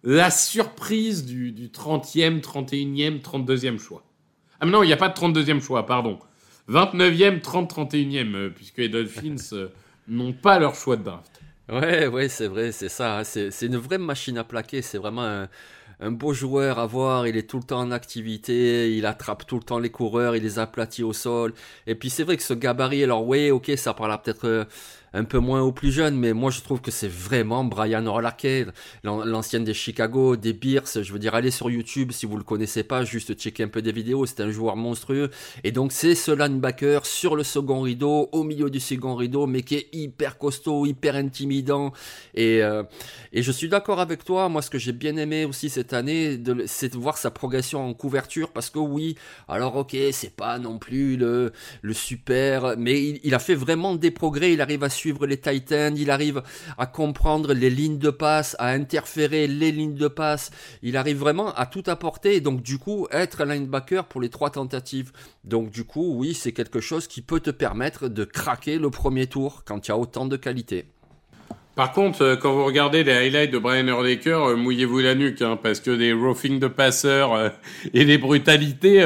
la 0.03 0.33
surprise 0.33 1.25
du, 1.25 1.53
30e, 1.69 2.41
31e, 2.41 3.21
32e 3.21 3.79
choix. 3.79 4.03
Ah 4.59 4.67
non, 4.67 4.83
il 4.83 4.89
n'y 4.89 4.93
a 4.93 4.97
pas 4.97 5.09
de 5.09 5.15
32e 5.15 5.61
choix, 5.61 5.87
pardon. 5.87 6.19
29e, 6.69 7.41
30, 7.43 7.73
31e, 7.73 8.51
puisque 8.51 8.79
les 8.79 8.89
Dolphins 8.89 9.37
n'ont 10.09 10.33
pas 10.33 10.59
leur 10.59 10.75
choix 10.75 10.97
de 10.97 11.05
draft. 11.05 11.41
Ouais, 11.69 12.09
ouais, 12.09 12.29
c'est 12.29 12.49
vrai, 12.49 12.73
c'est 12.73 12.89
ça. 12.89 13.21
Hein. 13.21 13.23
C'est 13.23 13.63
une 13.63 13.77
vraie 13.77 13.99
machine 13.99 14.37
à 14.37 14.43
plaquer. 14.43 14.83
C'est 14.83 14.99
vraiment 14.99 15.47
un 16.01 16.11
beau 16.11 16.33
joueur 16.33 16.79
à 16.79 16.87
voir, 16.87 17.27
il 17.27 17.37
est 17.37 17.49
tout 17.49 17.59
le 17.59 17.63
temps 17.63 17.81
en 17.81 17.91
activité, 17.91 18.97
il 18.97 19.05
attrape 19.05 19.47
tout 19.47 19.57
le 19.57 19.63
temps 19.63 19.79
les 19.79 19.91
coureurs, 19.91 20.35
il 20.35 20.43
les 20.43 20.59
aplatit 20.59 21.03
au 21.03 21.13
sol. 21.13 21.53
Et 21.87 21.95
puis 21.95 22.09
c'est 22.09 22.25
vrai 22.25 22.37
que 22.37 22.43
ce 22.43 22.55
gabarit, 22.55 23.05
alors 23.05 23.27
oui, 23.27 23.51
ok, 23.51 23.71
ça 23.77 23.93
parlera 23.93 24.23
peut-être 24.23 24.47
euh, 24.47 24.65
un 25.13 25.25
peu 25.25 25.39
moins 25.39 25.61
aux 25.63 25.73
plus 25.73 25.93
jeunes, 25.93 26.17
mais 26.17 26.33
moi 26.33 26.51
je 26.51 26.61
trouve 26.61 26.81
que 26.81 26.91
c'est 26.91 27.11
vraiment 27.11 27.65
Brian 27.65 28.07
Orlake, 28.07 28.67
l'ancienne 29.05 29.65
des 29.65 29.75
Chicago, 29.75 30.37
des 30.37 30.53
Bears. 30.53 30.87
Je 31.03 31.13
veux 31.13 31.19
dire, 31.19 31.35
allez 31.35 31.51
sur 31.51 31.71
YouTube 31.71 32.13
si 32.13 32.27
vous 32.27 32.37
le 32.37 32.45
connaissez 32.45 32.83
pas, 32.85 33.05
juste 33.05 33.35
checker 33.39 33.65
un 33.65 33.69
peu 33.69 33.83
des 33.83 33.93
vidéos. 33.93 34.27
C'est 34.27 34.41
un 34.41 34.51
joueur 34.51 34.77
monstrueux. 34.77 35.31
Et 35.65 35.73
donc 35.73 35.93
c'est 35.93 36.15
ce 36.15 36.31
linebacker 36.31 37.07
sur 37.07 37.37
le 37.37 37.43
second 37.43 37.81
rideau, 37.81 38.29
au 38.33 38.45
milieu 38.45 38.71
du 38.71 38.81
second 38.81 39.15
rideau, 39.15 39.47
mais 39.47 39.63
qui 39.63 39.77
est 39.77 39.89
hyper 39.93 40.39
costaud, 40.39 40.87
hyper 40.87 41.17
intimidant. 41.17 41.93
Et, 42.35 42.63
euh, 42.63 42.83
et 43.33 43.43
je 43.43 43.53
suis 43.53 43.69
d'accord 43.69 44.01
avec 44.01 44.25
toi. 44.25 44.49
Moi, 44.49 44.63
ce 44.63 44.71
que 44.71 44.79
j'ai 44.79 44.93
bien 44.93 45.17
aimé 45.17 45.45
aussi 45.45 45.71
cette 45.71 45.93
année, 45.93 46.39
c'est 46.67 46.93
de 46.93 46.99
voir 46.99 47.19
sa 47.19 47.31
progression 47.31 47.85
en 47.85 47.95
couverture, 47.95 48.51
parce 48.51 48.71
que 48.71 48.79
oui, 48.79 49.17
alors 49.49 49.77
ok, 49.77 49.97
c'est 50.13 50.35
pas 50.35 50.59
non 50.59 50.79
plus 50.79 51.17
le, 51.17 51.53
le 51.83 51.93
super, 51.95 52.77
mais 52.79 53.03
il, 53.03 53.21
il 53.25 53.35
a 53.35 53.39
fait 53.39 53.55
vraiment 53.55 53.95
des 53.95 54.11
progrès. 54.11 54.53
Il 54.53 54.61
arrive 54.61 54.85
à 54.85 54.89
suivre 55.01 55.27
les 55.27 55.39
Titans, 55.39 55.97
il 55.97 56.11
arrive 56.11 56.43
à 56.79 56.87
comprendre 56.87 57.55
les 57.55 57.71
lignes 57.71 57.99
de 57.99 58.11
passe, 58.11 58.55
à 58.59 58.69
interférer 58.69 59.47
les 59.47 59.73
lignes 59.73 59.95
de 59.95 60.09
passe, 60.09 60.51
il 60.83 60.97
arrive 60.97 61.19
vraiment 61.19 61.53
à 61.55 61.67
tout 61.67 61.85
apporter 61.87 62.37
et 62.37 62.41
donc 62.41 62.63
du 62.63 62.79
coup 62.79 63.09
être 63.11 63.45
linebacker 63.45 64.05
pour 64.05 64.21
les 64.21 64.29
trois 64.29 64.51
tentatives. 64.51 65.13
Donc 65.45 65.71
du 65.71 65.85
coup, 65.85 66.15
oui, 66.17 66.35
c'est 66.35 66.53
quelque 66.53 66.81
chose 66.81 67.07
qui 67.07 67.23
peut 67.23 67.41
te 67.41 67.51
permettre 67.51 68.09
de 68.09 68.25
craquer 68.25 68.79
le 68.79 68.91
premier 68.91 69.27
tour 69.27 69.63
quand 69.65 69.89
il 69.89 69.91
y 69.91 69.93
a 69.93 69.99
autant 69.99 70.27
de 70.27 70.37
qualité. 70.37 70.87
Par 71.77 71.93
contre, 71.93 72.23
euh, 72.23 72.37
quand 72.37 72.53
vous 72.53 72.67
regardez 72.67 73.05
les 73.05 73.13
highlights 73.13 73.53
de 73.53 73.59
Brian 73.59 73.87
Urlacher, 73.87 74.33
euh, 74.33 74.57
mouillez-vous 74.57 74.99
la 74.99 75.15
nuque, 75.15 75.41
hein, 75.41 75.59
parce 75.63 75.81
que 75.81 75.91
des 75.91 76.13
roughing 76.13 76.59
de 76.59 76.67
passeurs 76.67 77.33
euh, 77.33 77.49
et 77.95 78.05
des 78.05 78.19
brutalités, 78.19 79.01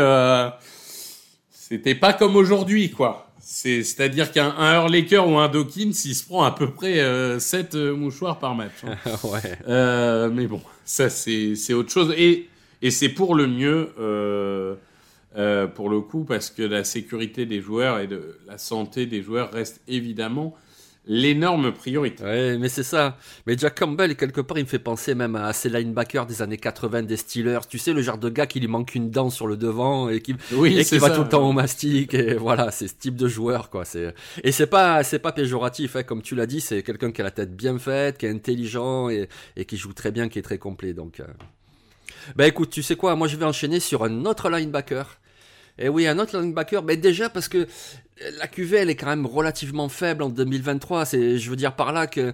c'était 1.50 1.94
pas 1.94 2.12
comme 2.12 2.34
aujourd'hui, 2.34 2.90
quoi. 2.90 3.23
C'est-à-dire 3.44 4.32
qu'un 4.32 4.54
Urlacher 4.58 5.18
ou 5.18 5.38
un 5.38 5.48
Dawkins, 5.48 5.92
il 6.04 6.14
se 6.14 6.24
prend 6.24 6.44
à 6.44 6.50
peu 6.50 6.70
près 6.70 7.38
7 7.38 7.74
mouchoirs 7.74 8.38
par 8.38 8.54
match. 8.54 8.72
Hein. 8.86 8.96
ouais. 9.24 10.28
mais 10.30 10.46
bon, 10.46 10.60
ça 10.84 11.10
c'est 11.10 11.74
autre 11.74 11.90
chose. 11.90 12.14
Et, 12.16 12.48
et 12.80 12.90
c'est 12.90 13.10
pour 13.10 13.34
le 13.34 13.46
mieux, 13.46 13.90
pour 15.74 15.88
le 15.90 16.00
coup, 16.00 16.24
parce 16.24 16.50
que 16.50 16.62
la 16.62 16.84
sécurité 16.84 17.44
des 17.44 17.60
joueurs 17.60 17.98
et 18.00 18.06
de 18.06 18.38
la 18.46 18.56
santé 18.56 19.06
des 19.06 19.22
joueurs 19.22 19.52
reste 19.52 19.80
évidemment 19.88 20.56
l'énorme 21.06 21.72
priorité. 21.72 22.24
Ouais, 22.24 22.58
mais 22.58 22.68
c'est 22.68 22.82
ça. 22.82 23.18
Mais 23.46 23.56
Jack 23.58 23.78
Campbell, 23.78 24.16
quelque 24.16 24.40
part, 24.40 24.58
il 24.58 24.64
me 24.64 24.68
fait 24.68 24.78
penser 24.78 25.14
même 25.14 25.36
à 25.36 25.52
ces 25.52 25.68
linebackers 25.68 26.26
des 26.26 26.42
années 26.42 26.56
80 26.56 27.02
des 27.02 27.16
Steelers. 27.16 27.60
Tu 27.68 27.78
sais, 27.78 27.92
le 27.92 28.02
genre 28.02 28.18
de 28.18 28.28
gars 28.28 28.46
qui 28.46 28.60
lui 28.60 28.68
manque 28.68 28.94
une 28.94 29.10
dent 29.10 29.30
sur 29.30 29.46
le 29.46 29.56
devant 29.56 30.08
et 30.08 30.20
qui, 30.20 30.34
oui, 30.52 30.78
et 30.78 30.84
qui 30.84 30.98
va 30.98 31.10
tout 31.10 31.22
le 31.22 31.28
temps 31.28 31.48
au 31.48 31.52
mastic. 31.52 32.14
Et 32.14 32.34
voilà, 32.34 32.70
c'est 32.70 32.88
ce 32.88 32.94
type 32.94 33.16
de 33.16 33.28
joueur, 33.28 33.70
quoi. 33.70 33.84
C'est, 33.84 34.14
et 34.42 34.52
c'est 34.52 34.66
pas, 34.66 35.02
c'est 35.02 35.18
pas 35.18 35.32
péjoratif, 35.32 35.96
hein. 35.96 36.02
Comme 36.02 36.22
tu 36.22 36.34
l'as 36.34 36.46
dit, 36.46 36.60
c'est 36.60 36.82
quelqu'un 36.82 37.12
qui 37.12 37.20
a 37.20 37.24
la 37.24 37.30
tête 37.30 37.54
bien 37.54 37.78
faite, 37.78 38.18
qui 38.18 38.26
est 38.26 38.30
intelligent 38.30 39.10
et, 39.10 39.28
et 39.56 39.64
qui 39.64 39.76
joue 39.76 39.92
très 39.92 40.10
bien, 40.10 40.28
qui 40.28 40.38
est 40.38 40.42
très 40.42 40.58
complet. 40.58 40.94
Donc, 40.94 41.20
euh... 41.20 41.24
bah 42.36 42.46
écoute, 42.46 42.70
tu 42.70 42.82
sais 42.82 42.96
quoi? 42.96 43.14
Moi, 43.14 43.28
je 43.28 43.36
vais 43.36 43.44
enchaîner 43.44 43.80
sur 43.80 44.04
un 44.04 44.24
autre 44.24 44.48
linebacker. 44.48 45.18
Et 45.76 45.88
oui, 45.88 46.06
un 46.06 46.18
autre 46.18 46.38
linebacker, 46.38 46.82
mais 46.84 46.96
déjà 46.96 47.28
parce 47.28 47.48
que 47.48 47.66
la 48.38 48.46
QV 48.46 48.76
elle 48.76 48.90
est 48.90 48.96
quand 48.96 49.06
même 49.06 49.26
relativement 49.26 49.88
faible 49.88 50.22
en 50.22 50.28
2023. 50.28 51.04
C'est, 51.04 51.38
je 51.38 51.50
veux 51.50 51.56
dire 51.56 51.74
par 51.74 51.92
là 51.92 52.06
que 52.06 52.32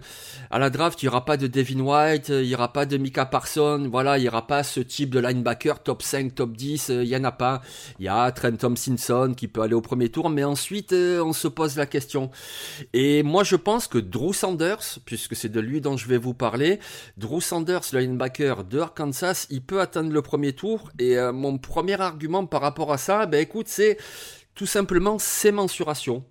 à 0.51 0.59
la 0.59 0.71
draft 0.71 1.03
il 1.03 1.07
y 1.07 1.09
aura 1.09 1.25
pas 1.25 1.37
de 1.37 1.47
Devin 1.47 1.81
White, 1.81 2.29
il 2.29 2.45
y 2.45 2.55
aura 2.55 2.73
pas 2.73 2.87
de 2.87 2.97
Mika 2.97 3.27
Parson, 3.27 3.89
voilà, 3.91 4.19
il 4.19 4.25
y 4.25 4.29
aura 4.29 4.47
pas 4.47 4.63
ce 4.63 4.81
type 4.81 5.11
de 5.11 5.21
linebacker 5.21 5.83
top 5.83 6.03
5, 6.03 6.35
top 6.35 6.53
10, 6.57 6.91
il 6.91 7.05
y 7.05 7.17
en 7.17 7.25
a 7.25 7.33
pas. 7.33 7.63
Il 7.99 8.05
y 8.05 8.09
a 8.09 8.31
Trent 8.33 8.57
Thompson 8.57 9.35
qui 9.37 9.49
peut 9.49 9.63
aller 9.63 9.75
au 9.75 9.81
premier 9.81 10.11
tour, 10.11 10.31
mais 10.31 10.45
ensuite 10.45 10.93
euh, 10.93 11.23
on 11.23 11.33
se 11.33 11.49
pose 11.49 11.77
la 11.77 11.87
question. 11.87 12.31
Et 12.93 13.23
moi 13.23 13.45
je 13.45 13.57
pense 13.57 13.87
que 13.87 13.99
Drew 13.99 14.33
Sanders, 14.33 14.99
puisque 15.05 15.35
c'est 15.35 15.49
de 15.49 15.61
lui 15.61 15.81
dont 15.81 15.97
je 15.97 16.09
vais 16.09 16.19
vous 16.19 16.35
parler, 16.35 16.79
Drew 17.17 17.41
Sanders, 17.41 17.83
le 17.93 18.01
linebacker 18.01 18.65
de 18.65 18.81
Arkansas, 18.81 19.47
il 19.51 19.63
peut 19.63 19.81
atteindre 19.81 20.13
le 20.13 20.23
premier 20.23 20.53
tour. 20.53 20.91
Et 20.99 21.17
euh, 21.17 21.33
mon 21.33 21.59
premier 21.59 22.01
argument 22.01 22.45
par 22.47 22.61
rapport 22.61 22.93
à 22.93 22.99
ça, 22.99 23.27
ben 23.27 23.41
écoute, 23.41 23.69
c'est 23.69 23.97
tout 24.55 24.67
simplement 24.67 25.19
ses 25.19 25.53
mensurations. 25.53 26.25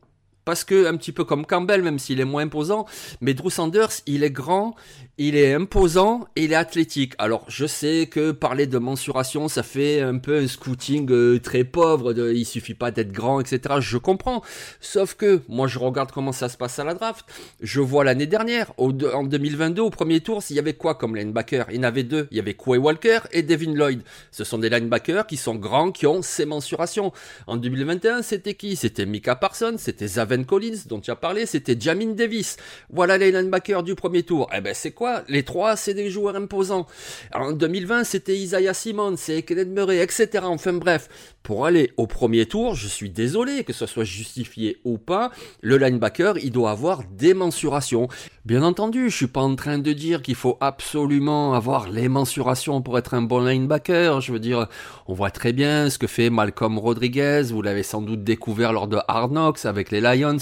Parce 0.49 0.63
que, 0.63 0.87
un 0.87 0.97
petit 0.97 1.11
peu 1.11 1.25
comme 1.25 1.45
Campbell, 1.45 1.83
même 1.83 1.99
s'il 1.99 2.19
est 2.19 2.25
moins 2.25 2.41
imposant, 2.41 2.87
mais 3.21 3.35
Drew 3.35 3.51
Sanders, 3.51 3.91
il 4.07 4.23
est 4.23 4.31
grand, 4.31 4.73
il 5.19 5.35
est 5.35 5.53
imposant 5.53 6.27
et 6.35 6.45
il 6.45 6.53
est 6.53 6.55
athlétique. 6.55 7.13
Alors 7.19 7.43
je 7.49 7.67
sais 7.67 8.07
que 8.09 8.31
parler 8.31 8.65
de 8.65 8.79
mensuration, 8.79 9.49
ça 9.49 9.63
fait 9.63 10.01
un 10.01 10.17
peu 10.17 10.39
un 10.39 10.47
scouting 10.47 11.11
euh, 11.11 11.39
très 11.39 11.65
pauvre, 11.65 12.13
de, 12.13 12.31
il 12.33 12.45
suffit 12.45 12.73
pas 12.73 12.89
d'être 12.89 13.11
grand, 13.11 13.41
etc. 13.41 13.75
Je 13.79 13.97
comprends. 13.97 14.41
Sauf 14.79 15.15
que 15.15 15.41
moi 15.49 15.67
je 15.67 15.77
regarde 15.77 16.11
comment 16.11 16.31
ça 16.31 16.47
se 16.47 16.57
passe 16.57 16.79
à 16.79 16.85
la 16.85 16.93
draft. 16.93 17.25
Je 17.61 17.81
vois 17.81 18.05
l'année 18.05 18.27
dernière, 18.27 18.71
en 18.77 19.23
2022, 19.23 19.81
au 19.81 19.89
premier 19.89 20.21
tour, 20.21 20.41
s'il 20.41 20.55
y 20.55 20.59
avait 20.59 20.73
quoi 20.73 20.95
comme 20.95 21.15
linebacker? 21.17 21.65
Il 21.69 21.75
y 21.75 21.79
en 21.79 21.83
avait 21.83 22.03
deux. 22.03 22.27
Il 22.31 22.37
y 22.37 22.39
avait 22.39 22.55
Quay 22.55 22.77
Walker 22.77 23.19
et 23.33 23.43
Devin 23.43 23.73
Lloyd. 23.73 24.01
Ce 24.31 24.45
sont 24.45 24.57
des 24.57 24.69
linebackers 24.69 25.27
qui 25.27 25.37
sont 25.37 25.55
grands, 25.55 25.91
qui 25.91 26.07
ont 26.07 26.21
ces 26.21 26.45
mensurations. 26.45 27.11
En 27.45 27.57
2021, 27.57 28.21
c'était 28.21 28.53
qui? 28.53 28.77
C'était 28.77 29.05
Mika 29.05 29.35
Parsons, 29.35 29.75
c'était 29.77 30.07
Zaven 30.07 30.38
Collins 30.45 30.83
dont 30.87 30.99
tu 30.99 31.11
as 31.11 31.15
parlé, 31.15 31.45
c'était 31.45 31.75
Jamin 31.79 32.13
Davis. 32.13 32.57
Voilà 32.89 33.17
les 33.17 33.31
linebackers 33.31 33.83
du 33.83 33.95
premier 33.95 34.23
tour. 34.23 34.49
Eh 34.55 34.61
ben 34.61 34.73
c'est 34.73 34.91
quoi? 34.91 35.23
Les 35.27 35.43
trois, 35.43 35.75
c'est 35.75 35.93
des 35.93 36.09
joueurs 36.09 36.35
imposants. 36.35 36.87
en 37.33 37.51
2020, 37.51 38.03
c'était 38.03 38.37
Isaiah 38.37 38.73
Simon, 38.73 39.15
c'est 39.17 39.43
Kenneth 39.43 39.69
Murray, 39.69 39.99
etc. 39.99 40.27
Enfin 40.43 40.73
bref, 40.73 41.09
pour 41.49 41.65
aller 41.65 41.91
au 41.97 42.05
premier 42.05 42.45
tour, 42.45 42.75
je 42.75 42.87
suis 42.87 43.09
désolé 43.09 43.63
que 43.63 43.73
ce 43.73 43.87
soit 43.87 44.03
justifié 44.03 44.77
ou 44.83 44.99
pas, 44.99 45.31
le 45.61 45.79
linebacker, 45.79 46.37
il 46.37 46.51
doit 46.51 46.69
avoir 46.69 47.01
des 47.17 47.33
mensurations. 47.33 48.07
Bien 48.45 48.61
entendu, 48.61 49.09
je 49.09 49.15
suis 49.15 49.27
pas 49.27 49.41
en 49.41 49.55
train 49.55 49.79
de 49.79 49.93
dire 49.93 50.21
qu'il 50.21 50.35
faut 50.35 50.57
absolument 50.61 51.53
avoir 51.53 51.89
les 51.89 52.07
mensurations 52.07 52.81
pour 52.81 52.97
être 52.97 53.13
un 53.13 53.21
bon 53.21 53.43
linebacker. 53.43 54.21
Je 54.21 54.31
veux 54.31 54.39
dire, 54.39 54.67
on 55.07 55.13
voit 55.13 55.29
très 55.29 55.53
bien 55.53 55.89
ce 55.89 55.99
que 55.99 56.07
fait 56.07 56.29
Malcolm 56.29 56.79
Rodriguez. 56.79 57.43
Vous 57.51 57.61
l'avez 57.61 57.83
sans 57.83 58.01
doute 58.01 58.23
découvert 58.23 58.73
lors 58.73 58.87
de 58.87 58.97
Hard 59.07 59.31
Knocks 59.31 59.65
avec 59.65 59.91
les 59.91 60.01
Lions. 60.01 60.37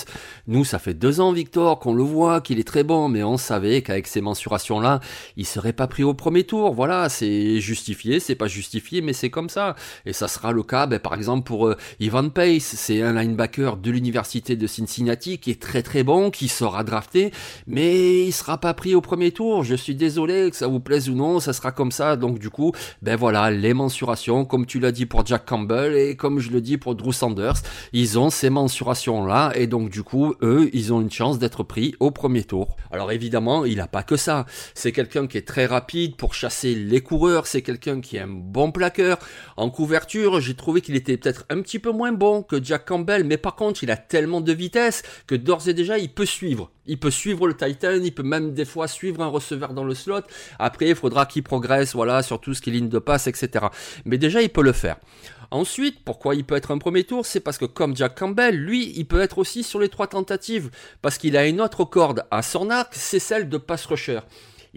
Nous, 0.48 0.64
ça 0.64 0.80
fait 0.80 0.94
deux 0.94 1.20
ans, 1.20 1.32
Victor, 1.32 1.80
qu'on 1.80 1.94
le 1.94 2.04
voit, 2.04 2.40
qu'il 2.40 2.60
est 2.60 2.68
très 2.68 2.84
bon, 2.84 3.10
mais 3.10 3.24
on 3.24 3.36
savait 3.36 3.82
qu'avec 3.82 4.08
ces 4.08 4.22
mensurations 4.22 4.80
là 4.80 5.00
il 5.36 5.46
serait 5.46 5.74
pas 5.74 5.88
pris 5.88 6.04
au 6.04 6.14
premier 6.14 6.44
tour. 6.44 6.74
Voilà, 6.74 7.10
c'est 7.10 7.60
justifié, 7.60 8.20
c'est 8.20 8.36
pas 8.36 8.48
justifié, 8.48 9.02
mais 9.02 9.14
c'est 9.14 9.30
comme 9.30 9.50
ça. 9.50 9.76
Et 10.06 10.14
ça 10.14 10.28
sera 10.28 10.52
le 10.52 10.64
cas, 10.64 10.86
ben, 10.86 10.97
par 11.00 11.14
exemple, 11.14 11.44
pour 11.44 11.68
euh, 11.68 11.78
Ivan 12.00 12.30
Pace. 12.30 12.76
C'est 12.78 13.02
un 13.02 13.14
linebacker 13.14 13.78
de 13.78 13.92
l'université 13.92 14.56
de 14.56 14.68
Cincinnati 14.68 15.38
qui 15.38 15.52
est 15.52 15.62
très 15.62 15.84
très 15.84 16.04
bon, 16.04 16.32
qui 16.32 16.48
sera 16.48 16.84
drafté, 16.84 17.32
mais 17.66 18.26
il 18.26 18.32
sera 18.32 18.58
pas 18.60 18.74
pris 18.74 18.96
au 18.96 19.02
premier 19.02 19.32
tour. 19.32 19.64
Je 19.64 19.76
suis 19.76 19.96
désolé, 19.96 20.50
que 20.50 20.56
ça 20.56 20.68
vous 20.68 20.80
plaise 20.80 21.10
ou 21.10 21.16
non, 21.16 21.40
ça 21.40 21.54
sera 21.54 21.72
comme 21.72 21.92
ça. 21.92 22.16
Donc 22.16 22.40
du 22.40 22.50
coup, 22.50 22.72
ben 23.02 23.16
voilà, 23.16 23.52
les 23.52 23.74
mensurations, 23.74 24.46
comme 24.46 24.66
tu 24.66 24.80
l'as 24.80 24.92
dit 24.92 25.06
pour 25.06 25.26
Jack 25.26 25.46
Campbell 25.46 25.96
et 25.96 26.16
comme 26.16 26.40
je 26.40 26.52
le 26.52 26.62
dis 26.62 26.78
pour 26.78 26.96
Drew 26.96 27.14
Sanders, 27.14 27.62
ils 27.94 28.20
ont 28.20 28.30
ces 28.30 28.50
mensurations 28.50 29.26
là 29.26 29.52
et 29.56 29.68
donc 29.68 29.90
du 29.90 30.04
coup, 30.04 30.36
eux, 30.42 30.70
ils 30.74 30.94
ont 30.94 31.02
une 31.02 31.12
chance 31.12 31.40
d'être 31.40 31.64
pris 31.64 31.96
au 32.00 32.12
premier 32.12 32.44
tour. 32.44 32.76
Alors 32.92 33.12
évidemment, 33.12 33.66
il 33.66 33.78
n'a 33.78 33.88
pas 33.88 34.04
que 34.04 34.16
ça. 34.16 34.46
C'est 34.74 34.92
quelqu'un 34.92 35.28
qui 35.28 35.38
est 35.38 35.48
très 35.48 35.66
rapide 35.66 36.16
pour 36.16 36.34
chasser 36.34 36.76
les 36.76 37.02
coureurs. 37.02 37.48
C'est 37.48 37.62
quelqu'un 37.62 38.02
qui 38.02 38.18
est 38.18 38.22
un 38.22 38.28
bon 38.28 38.72
plaqueur. 38.72 39.18
En 39.56 39.70
couverture, 39.70 40.40
j'ai 40.40 40.56
trouvé 40.56 40.77
qu'il 40.82 40.96
était 40.96 41.18
peut-être 41.18 41.46
un 41.50 41.62
petit 41.62 41.80
peu 41.80 41.92
moins 41.92 42.12
bon 42.12 42.44
que 42.44 42.64
Jack 42.64 42.86
Campbell, 42.86 43.24
mais 43.24 43.38
par 43.38 43.56
contre, 43.56 43.84
il 43.84 43.92
a 43.92 43.98
tellement 43.98 44.42
de 44.42 44.54
vitesse 44.54 45.04
que 45.28 45.36
d'ores 45.36 45.68
et 45.68 45.74
déjà, 45.74 45.98
il 45.98 46.10
peut 46.10 46.26
suivre. 46.26 46.72
Il 46.86 47.00
peut 47.00 47.12
suivre 47.12 47.48
le 47.48 47.56
Titan, 47.56 48.00
il 48.02 48.14
peut 48.14 48.24
même 48.24 48.54
des 48.54 48.66
fois 48.66 48.88
suivre 48.88 49.22
un 49.22 49.28
receveur 49.28 49.74
dans 49.74 49.84
le 49.84 49.94
slot. 49.94 50.22
Après, 50.60 50.90
il 50.90 50.96
faudra 50.96 51.26
qu'il 51.26 51.44
progresse, 51.44 51.94
voilà, 51.94 52.24
sur 52.24 52.40
tout 52.40 52.54
ce 52.54 52.62
qui 52.62 52.70
est 52.70 52.74
ligne 52.74 52.90
de 52.90 53.00
passe, 53.00 53.28
etc. 53.28 53.66
Mais 54.06 54.18
déjà, 54.18 54.42
il 54.42 54.50
peut 54.50 54.64
le 54.64 54.72
faire. 54.72 54.98
Ensuite, 55.52 56.04
pourquoi 56.04 56.36
il 56.36 56.44
peut 56.44 56.56
être 56.56 56.72
un 56.72 56.78
premier 56.78 57.04
tour? 57.04 57.26
C'est 57.26 57.40
parce 57.40 57.58
que 57.58 57.66
comme 57.66 57.96
Jack 57.96 58.18
Campbell, 58.18 58.56
lui, 58.56 58.94
il 58.98 59.06
peut 59.06 59.22
être 59.22 59.38
aussi 59.38 59.64
sur 59.64 59.80
les 59.80 59.90
trois 59.90 60.08
tentatives. 60.08 60.70
Parce 61.02 61.18
qu'il 61.18 61.38
a 61.38 61.48
une 61.48 61.62
autre 61.62 61.86
corde 61.86 62.26
à 62.32 62.42
son 62.42 62.70
arc, 62.70 62.94
c'est 62.96 63.20
celle 63.20 63.48
de 63.48 63.58
pass 63.58 63.86
rusher. 63.86 64.20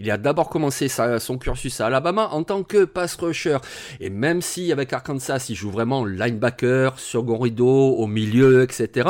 Il 0.01 0.09
a 0.09 0.17
d'abord 0.17 0.49
commencé 0.49 0.87
son 0.87 1.37
cursus 1.37 1.79
à 1.79 1.85
Alabama 1.85 2.29
en 2.31 2.43
tant 2.43 2.63
que 2.63 2.85
pass 2.85 3.13
rusher. 3.17 3.59
Et 3.99 4.09
même 4.09 4.41
si 4.41 4.71
avec 4.71 4.91
Arkansas, 4.93 5.45
il 5.49 5.55
joue 5.55 5.69
vraiment 5.69 6.03
linebacker, 6.05 6.97
second 6.97 7.37
rideau, 7.37 7.67
au 7.67 8.07
milieu, 8.07 8.63
etc., 8.63 9.07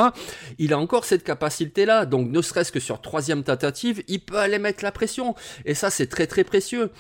il 0.60 0.74
a 0.74 0.77
encore 0.77 1.05
cette 1.05 1.24
capacité-là. 1.24 2.05
Donc 2.05 2.29
ne 2.29 2.41
serait-ce 2.41 2.74
que 2.74 2.81
sur 2.81 3.00
troisième 3.00 3.43
tentative, 3.43 4.03
il 4.10 4.19
peut 4.19 4.38
aller 4.38 4.60
mettre 4.60 4.83
la 4.83 4.91
pression. 4.91 5.33
Et 5.63 5.75
ça, 5.75 5.89
c'est 5.89 6.07
très 6.07 6.27
très 6.27 6.43
précieux. 6.43 6.91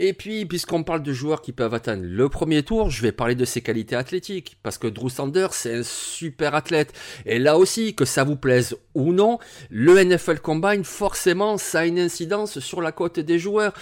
Et 0.00 0.14
puis, 0.14 0.44
puisqu'on 0.44 0.82
parle 0.82 1.04
de 1.04 1.12
joueurs 1.12 1.40
qui 1.40 1.52
peuvent 1.52 1.74
atteindre 1.74 2.02
le 2.04 2.28
premier 2.28 2.64
tour, 2.64 2.90
je 2.90 3.02
vais 3.02 3.12
parler 3.12 3.36
de 3.36 3.44
ses 3.44 3.60
qualités 3.60 3.94
athlétiques. 3.94 4.58
Parce 4.64 4.78
que 4.78 4.88
Drew 4.88 5.10
Sanders, 5.10 5.54
c'est 5.54 5.76
un 5.76 5.82
super 5.84 6.56
athlète. 6.56 6.92
Et 7.24 7.38
là 7.38 7.56
aussi, 7.56 7.94
que 7.94 8.04
ça 8.04 8.24
vous 8.24 8.36
plaise 8.36 8.76
ou 8.96 9.12
non, 9.12 9.38
le 9.70 10.02
NFL 10.02 10.40
Combine, 10.40 10.82
forcément, 10.82 11.56
ça 11.56 11.80
a 11.80 11.86
une 11.86 12.00
incidence 12.00 12.58
sur 12.58 12.82
la 12.82 12.90
côte 12.90 13.20
des 13.28 13.38
joueurs. 13.38 13.72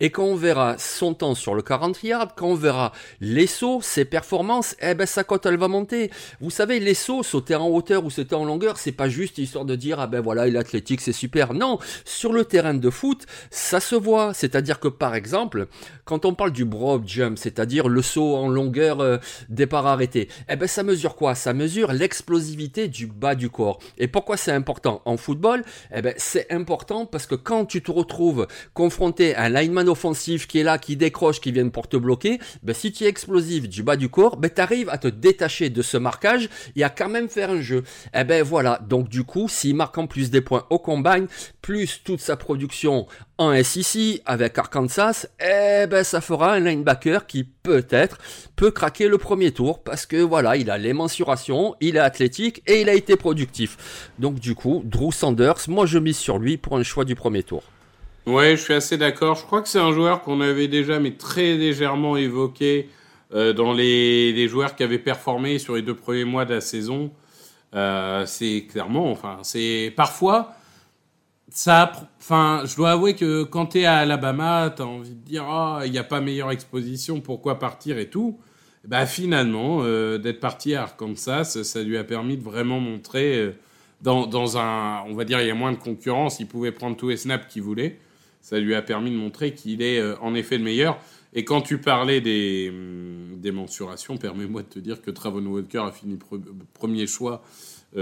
Et 0.00 0.10
quand 0.10 0.24
on 0.24 0.34
verra 0.34 0.76
son 0.78 1.14
temps 1.14 1.36
sur 1.36 1.54
le 1.54 1.62
40 1.62 2.02
yards, 2.02 2.34
quand 2.34 2.48
on 2.48 2.54
verra 2.56 2.90
les 3.20 3.46
sauts, 3.46 3.80
ses 3.80 4.04
performances, 4.04 4.74
eh 4.82 4.94
ben 4.94 5.06
sa 5.06 5.22
cote 5.22 5.46
elle 5.46 5.58
va 5.58 5.68
monter. 5.68 6.10
Vous 6.40 6.50
savez, 6.50 6.80
les 6.80 6.94
sauts, 6.94 7.22
sauter 7.22 7.54
en 7.54 7.68
hauteur 7.68 8.04
ou 8.04 8.10
sauter 8.10 8.34
en 8.34 8.44
longueur, 8.44 8.78
c'est 8.78 8.92
pas 8.92 9.08
juste 9.08 9.38
histoire 9.38 9.64
de 9.64 9.76
dire 9.76 10.00
ah 10.00 10.08
ben 10.08 10.20
voilà, 10.20 10.48
il 10.48 10.56
est 10.56 10.64
c'est 11.00 11.12
super. 11.12 11.54
Non, 11.54 11.78
sur 12.04 12.32
le 12.32 12.44
terrain 12.44 12.74
de 12.74 12.90
foot, 12.90 13.26
ça 13.50 13.80
se 13.80 13.94
voit. 13.94 14.34
C'est-à-dire 14.34 14.80
que 14.80 14.88
par 14.88 15.14
exemple, 15.14 15.66
quand 16.04 16.24
on 16.24 16.34
parle 16.34 16.52
du 16.52 16.64
broad 16.64 17.06
jump, 17.06 17.38
c'est-à-dire 17.38 17.88
le 17.88 18.02
saut 18.02 18.36
en 18.36 18.48
longueur 18.48 19.00
euh, 19.00 19.18
départ 19.48 19.86
arrêté, 19.86 20.28
eh 20.48 20.56
ben 20.56 20.66
ça 20.66 20.82
mesure 20.82 21.16
quoi? 21.16 21.34
Ça 21.34 21.52
mesure 21.52 21.92
l'explosivité 21.92 22.88
du 22.88 23.06
bas 23.06 23.34
du 23.34 23.50
corps. 23.50 23.78
Et 23.98 24.08
pourquoi 24.08 24.36
c'est 24.36 24.52
important 24.52 25.02
en 25.04 25.16
football? 25.16 25.64
Eh 25.94 26.02
ben 26.02 26.14
c'est 26.16 26.50
important 26.52 27.06
parce 27.06 27.26
que 27.26 27.34
quand 27.34 27.66
tu 27.66 27.82
te 27.82 27.90
retrouves 27.90 28.46
confronté 28.72 28.93
confronté 28.94 29.34
à 29.34 29.42
un 29.42 29.48
lineman 29.48 29.88
offensif 29.88 30.46
qui 30.46 30.60
est 30.60 30.62
là, 30.62 30.78
qui 30.78 30.94
décroche, 30.94 31.40
qui 31.40 31.50
vient 31.50 31.68
pour 31.68 31.88
te 31.88 31.96
bloquer, 31.96 32.38
ben, 32.62 32.72
si 32.72 32.92
tu 32.92 33.02
es 33.02 33.08
explosif 33.08 33.68
du 33.68 33.82
bas 33.82 33.96
du 33.96 34.08
corps, 34.08 34.36
ben, 34.36 34.48
tu 34.48 34.60
arrives 34.60 34.88
à 34.88 34.98
te 34.98 35.08
détacher 35.08 35.68
de 35.68 35.82
ce 35.82 35.96
marquage 35.96 36.48
et 36.76 36.84
à 36.84 36.90
quand 36.90 37.08
même 37.08 37.28
faire 37.28 37.50
un 37.50 37.60
jeu. 37.60 37.82
Et 38.14 38.20
eh 38.20 38.24
ben 38.24 38.44
voilà, 38.44 38.78
donc 38.88 39.08
du 39.08 39.24
coup, 39.24 39.48
s'il 39.48 39.74
marque 39.74 39.98
en 39.98 40.06
plus 40.06 40.30
des 40.30 40.42
points 40.42 40.64
au 40.70 40.78
combine, 40.78 41.26
plus 41.60 42.02
toute 42.04 42.20
sa 42.20 42.36
production 42.36 43.08
en 43.36 43.60
SEC 43.64 44.22
avec 44.26 44.56
Arkansas, 44.58 45.26
eh 45.40 45.88
ben 45.88 46.04
ça 46.04 46.20
fera 46.20 46.52
un 46.52 46.60
linebacker 46.60 47.26
qui 47.26 47.42
peut-être 47.42 48.18
peut 48.54 48.70
craquer 48.70 49.08
le 49.08 49.18
premier 49.18 49.50
tour 49.50 49.82
parce 49.82 50.06
que 50.06 50.18
voilà, 50.18 50.56
il 50.56 50.70
a 50.70 50.78
les 50.78 50.92
mensurations, 50.92 51.74
il 51.80 51.96
est 51.96 51.98
athlétique 51.98 52.62
et 52.68 52.82
il 52.82 52.88
a 52.88 52.94
été 52.94 53.16
productif. 53.16 54.08
Donc 54.20 54.38
du 54.38 54.54
coup, 54.54 54.82
Drew 54.84 55.10
Sanders, 55.10 55.62
moi 55.66 55.84
je 55.84 55.98
mise 55.98 56.16
sur 56.16 56.38
lui 56.38 56.58
pour 56.58 56.76
un 56.76 56.84
choix 56.84 57.04
du 57.04 57.16
premier 57.16 57.42
tour. 57.42 57.64
Ouais, 58.26 58.56
je 58.56 58.62
suis 58.62 58.72
assez 58.72 58.96
d'accord. 58.96 59.36
Je 59.36 59.44
crois 59.44 59.60
que 59.60 59.68
c'est 59.68 59.78
un 59.78 59.92
joueur 59.92 60.22
qu'on 60.22 60.40
avait 60.40 60.66
déjà 60.66 60.98
mais 60.98 61.12
très 61.12 61.54
légèrement 61.54 62.16
évoqué 62.16 62.88
euh, 63.34 63.52
dans 63.52 63.74
les, 63.74 64.32
les, 64.32 64.48
joueurs 64.48 64.76
qui 64.76 64.82
avaient 64.82 64.98
performé 64.98 65.58
sur 65.58 65.76
les 65.76 65.82
deux 65.82 65.94
premiers 65.94 66.24
mois 66.24 66.46
de 66.46 66.54
la 66.54 66.62
saison. 66.62 67.10
Euh, 67.74 68.24
c'est 68.26 68.66
clairement, 68.70 69.10
enfin, 69.10 69.38
c'est 69.42 69.92
parfois 69.94 70.54
ça, 71.50 71.92
enfin, 72.18 72.62
je 72.64 72.76
dois 72.76 72.92
avouer 72.92 73.14
que 73.14 73.44
quand 73.44 73.66
tu 73.66 73.80
es 73.80 73.84
à 73.84 73.98
Alabama, 73.98 74.72
tu 74.74 74.82
as 74.82 74.86
envie 74.86 75.10
de 75.10 75.24
dire, 75.24 75.44
ah, 75.48 75.82
il 75.84 75.92
n'y 75.92 75.98
a 75.98 76.04
pas 76.04 76.20
meilleure 76.20 76.50
exposition, 76.50 77.20
pourquoi 77.20 77.58
partir 77.58 77.98
et 77.98 78.08
tout. 78.08 78.38
Bah, 78.86 79.06
finalement, 79.06 79.80
euh, 79.82 80.18
d'être 80.18 80.40
parti 80.40 80.74
à 80.74 80.82
Arkansas, 80.82 81.62
ça 81.62 81.82
lui 81.82 81.98
a 81.98 82.04
permis 82.04 82.36
de 82.36 82.42
vraiment 82.42 82.80
montrer, 82.80 83.54
dans, 84.00 84.26
dans, 84.26 84.58
un, 84.58 85.02
on 85.08 85.14
va 85.14 85.24
dire, 85.24 85.40
il 85.42 85.48
y 85.48 85.50
a 85.50 85.54
moins 85.54 85.72
de 85.72 85.76
concurrence, 85.78 86.40
il 86.40 86.46
pouvait 86.46 86.72
prendre 86.72 86.96
tous 86.96 87.10
les 87.10 87.16
snaps 87.16 87.46
qu'il 87.48 87.62
voulait. 87.62 87.98
Ça 88.44 88.60
lui 88.60 88.74
a 88.74 88.82
permis 88.82 89.10
de 89.10 89.16
montrer 89.16 89.54
qu'il 89.54 89.82
est 89.82 89.98
euh, 89.98 90.16
en 90.20 90.34
effet 90.34 90.58
le 90.58 90.64
meilleur. 90.64 91.00
Et 91.32 91.44
quand 91.44 91.62
tu 91.62 91.78
parlais 91.78 92.20
des, 92.20 92.68
hum, 92.70 93.40
des 93.40 93.50
mensurations, 93.50 94.16
permets-moi 94.16 94.62
de 94.62 94.68
te 94.68 94.78
dire 94.78 95.02
que 95.02 95.10
Travon 95.10 95.44
Walker 95.46 95.78
a 95.78 95.92
fini 95.92 96.18
premier 96.74 97.06
choix 97.06 97.42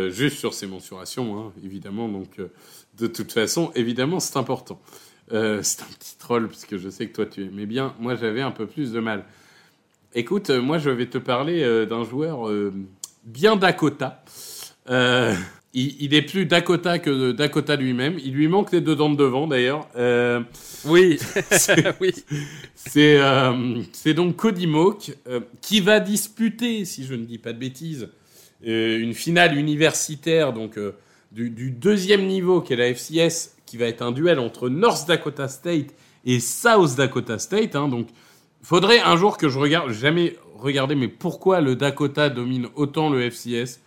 juste 0.08 0.38
sur 0.38 0.54
ses 0.54 0.66
mensurations, 0.66 1.38
hein, 1.38 1.52
évidemment. 1.62 2.08
Donc, 2.08 2.40
de 2.96 3.06
toute 3.06 3.30
façon, 3.30 3.70
évidemment, 3.74 4.20
c'est 4.20 4.38
important. 4.38 4.80
Euh, 5.32 5.60
c'est 5.62 5.82
un 5.82 5.86
petit 5.98 6.16
troll, 6.18 6.48
puisque 6.48 6.76
je 6.76 6.88
sais 6.88 7.06
que 7.06 7.14
toi, 7.14 7.26
tu 7.26 7.44
aimais 7.44 7.66
bien. 7.66 7.94
Moi, 7.98 8.16
j'avais 8.16 8.42
un 8.42 8.50
peu 8.50 8.66
plus 8.66 8.92
de 8.92 9.00
mal. 9.00 9.24
Écoute, 10.14 10.50
euh, 10.50 10.60
moi, 10.60 10.78
je 10.78 10.90
vais 10.90 11.06
te 11.06 11.18
parler 11.18 11.62
euh, 11.62 11.86
d'un 11.86 12.04
joueur 12.04 12.50
bien 13.24 13.56
Dakota. 13.56 14.22
Il, 15.74 16.12
est 16.12 16.22
plus 16.22 16.44
Dakota 16.44 16.98
que 16.98 17.32
Dakota 17.32 17.76
lui-même. 17.76 18.18
Il 18.22 18.34
lui 18.34 18.46
manque 18.46 18.72
les 18.72 18.82
deux 18.82 18.94
dents 18.94 19.08
de 19.08 19.16
devant, 19.16 19.46
d'ailleurs. 19.46 19.88
oui, 20.84 21.18
oui. 22.00 22.12
C'est 22.76 24.14
donc 24.14 24.36
Cody 24.36 24.66
Moke 24.66 25.16
qui 25.62 25.80
va 25.80 25.98
disputer, 25.98 26.84
si 26.84 27.04
je 27.04 27.14
ne 27.14 27.24
dis 27.24 27.38
pas 27.38 27.54
de 27.54 27.58
bêtises, 27.58 28.10
une 28.62 29.14
finale 29.14 29.56
universitaire, 29.56 30.52
donc 30.52 30.78
du, 31.32 31.70
deuxième 31.70 32.26
niveau 32.26 32.60
qui 32.60 32.74
est 32.74 32.76
la 32.76 32.92
FCS, 32.94 33.56
qui 33.66 33.76
va 33.76 33.86
être 33.86 34.02
un 34.02 34.12
duel 34.12 34.38
entre 34.38 34.68
North 34.68 35.08
Dakota 35.08 35.48
State 35.48 35.94
et 36.24 36.40
South 36.40 36.96
Dakota 36.96 37.38
State. 37.38 37.74
Hein, 37.74 37.88
donc, 37.88 38.08
faudrait 38.62 39.00
un 39.00 39.16
jour 39.16 39.38
que 39.38 39.48
je 39.48 39.58
regarde, 39.58 39.90
jamais 39.92 40.36
regardé, 40.56 40.94
mais 40.94 41.08
pourquoi 41.08 41.60
le 41.60 41.74
Dakota 41.74 42.28
domine 42.28 42.68
autant 42.74 43.10
le 43.10 43.30
FCS 43.30 43.80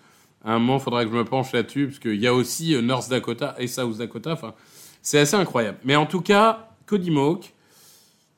Un 0.48 0.60
moment, 0.60 0.78
il 0.78 0.82
faudra 0.82 1.04
que 1.04 1.12
je 1.12 1.16
me 1.16 1.26
penche 1.26 1.52
là-dessus, 1.54 1.88
parce 1.88 1.98
qu'il 1.98 2.22
y 2.22 2.28
a 2.28 2.34
aussi 2.34 2.76
euh, 2.76 2.82
North 2.82 3.10
Dakota 3.10 3.56
et 3.58 3.66
South 3.66 3.98
Dakota. 3.98 4.34
Enfin, 4.34 4.54
c'est 5.02 5.18
assez 5.18 5.36
incroyable. 5.36 5.80
Mais 5.84 5.96
en 5.96 6.06
tout 6.06 6.22
cas, 6.22 6.70
Cody 6.86 7.10
Moke, 7.10 7.52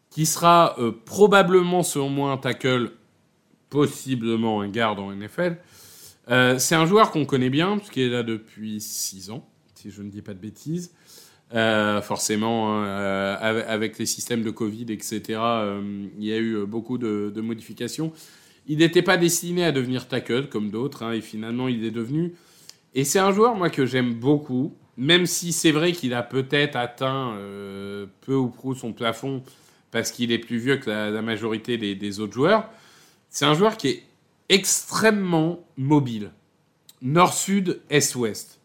qui 0.09 0.25
sera 0.25 0.75
euh, 0.79 0.93
probablement, 1.03 1.83
selon 1.83 2.07
moi, 2.09 2.31
un 2.31 2.37
tackle, 2.37 2.91
possiblement 3.69 4.61
un 4.61 4.69
garde 4.69 4.99
en 4.99 5.13
NFL. 5.13 5.57
Euh, 6.29 6.57
c'est 6.59 6.75
un 6.75 6.85
joueur 6.85 7.11
qu'on 7.11 7.25
connaît 7.25 7.49
bien, 7.49 7.77
puisqu'il 7.77 8.03
est 8.03 8.09
là 8.09 8.23
depuis 8.23 8.79
6 8.79 9.29
ans, 9.31 9.45
si 9.75 9.91
je 9.91 10.01
ne 10.01 10.09
dis 10.09 10.21
pas 10.21 10.33
de 10.33 10.39
bêtises. 10.39 10.93
Forcément, 11.51 12.73
hein, 12.73 13.33
avec 13.33 13.97
les 13.97 14.05
systèmes 14.05 14.43
de 14.43 14.49
Covid, 14.49 14.87
etc., 14.89 15.21
il 16.17 16.25
y 16.25 16.33
a 16.33 16.37
eu 16.37 16.65
beaucoup 16.65 16.97
de, 16.97 17.41
modifications. 17.41 18.11
Il 18.67 18.79
n'était 18.79 19.01
pas 19.01 19.17
destiné 19.17 19.63
à 19.63 19.71
devenir 19.71 20.07
tackle 20.07 20.49
comme 20.49 20.69
d'autres, 20.69 21.03
hein, 21.03 21.13
et 21.13 21.21
finalement, 21.21 21.67
il 21.67 21.83
est 21.85 21.91
devenu. 21.91 22.35
Et 22.93 23.03
c'est 23.03 23.19
un 23.19 23.31
joueur, 23.31 23.55
moi, 23.55 23.69
que 23.69 23.85
j'aime 23.85 24.13
beaucoup, 24.13 24.75
même 24.97 25.25
si 25.25 25.53
c'est 25.53 25.71
vrai 25.71 25.91
qu'il 25.91 26.13
a 26.13 26.23
peut-être 26.23 26.75
atteint 26.75 27.37
peu 28.21 28.35
ou 28.35 28.49
prou 28.49 28.75
son 28.75 28.93
plafond 28.93 29.43
parce 29.91 30.11
qu'il 30.11 30.31
est 30.31 30.39
plus 30.39 30.57
vieux 30.57 30.77
que 30.77 30.89
la, 30.89 31.21
majorité 31.21 31.77
des 31.77 32.19
autres 32.19 32.33
joueurs. 32.33 32.69
C'est 33.29 33.45
un 33.45 33.53
joueur 33.53 33.77
qui 33.77 33.87
est 33.89 34.03
extrêmement 34.49 35.65
mobile. 35.77 36.31
Nord-sud, 37.01 37.81
est-ouest. 37.89 38.59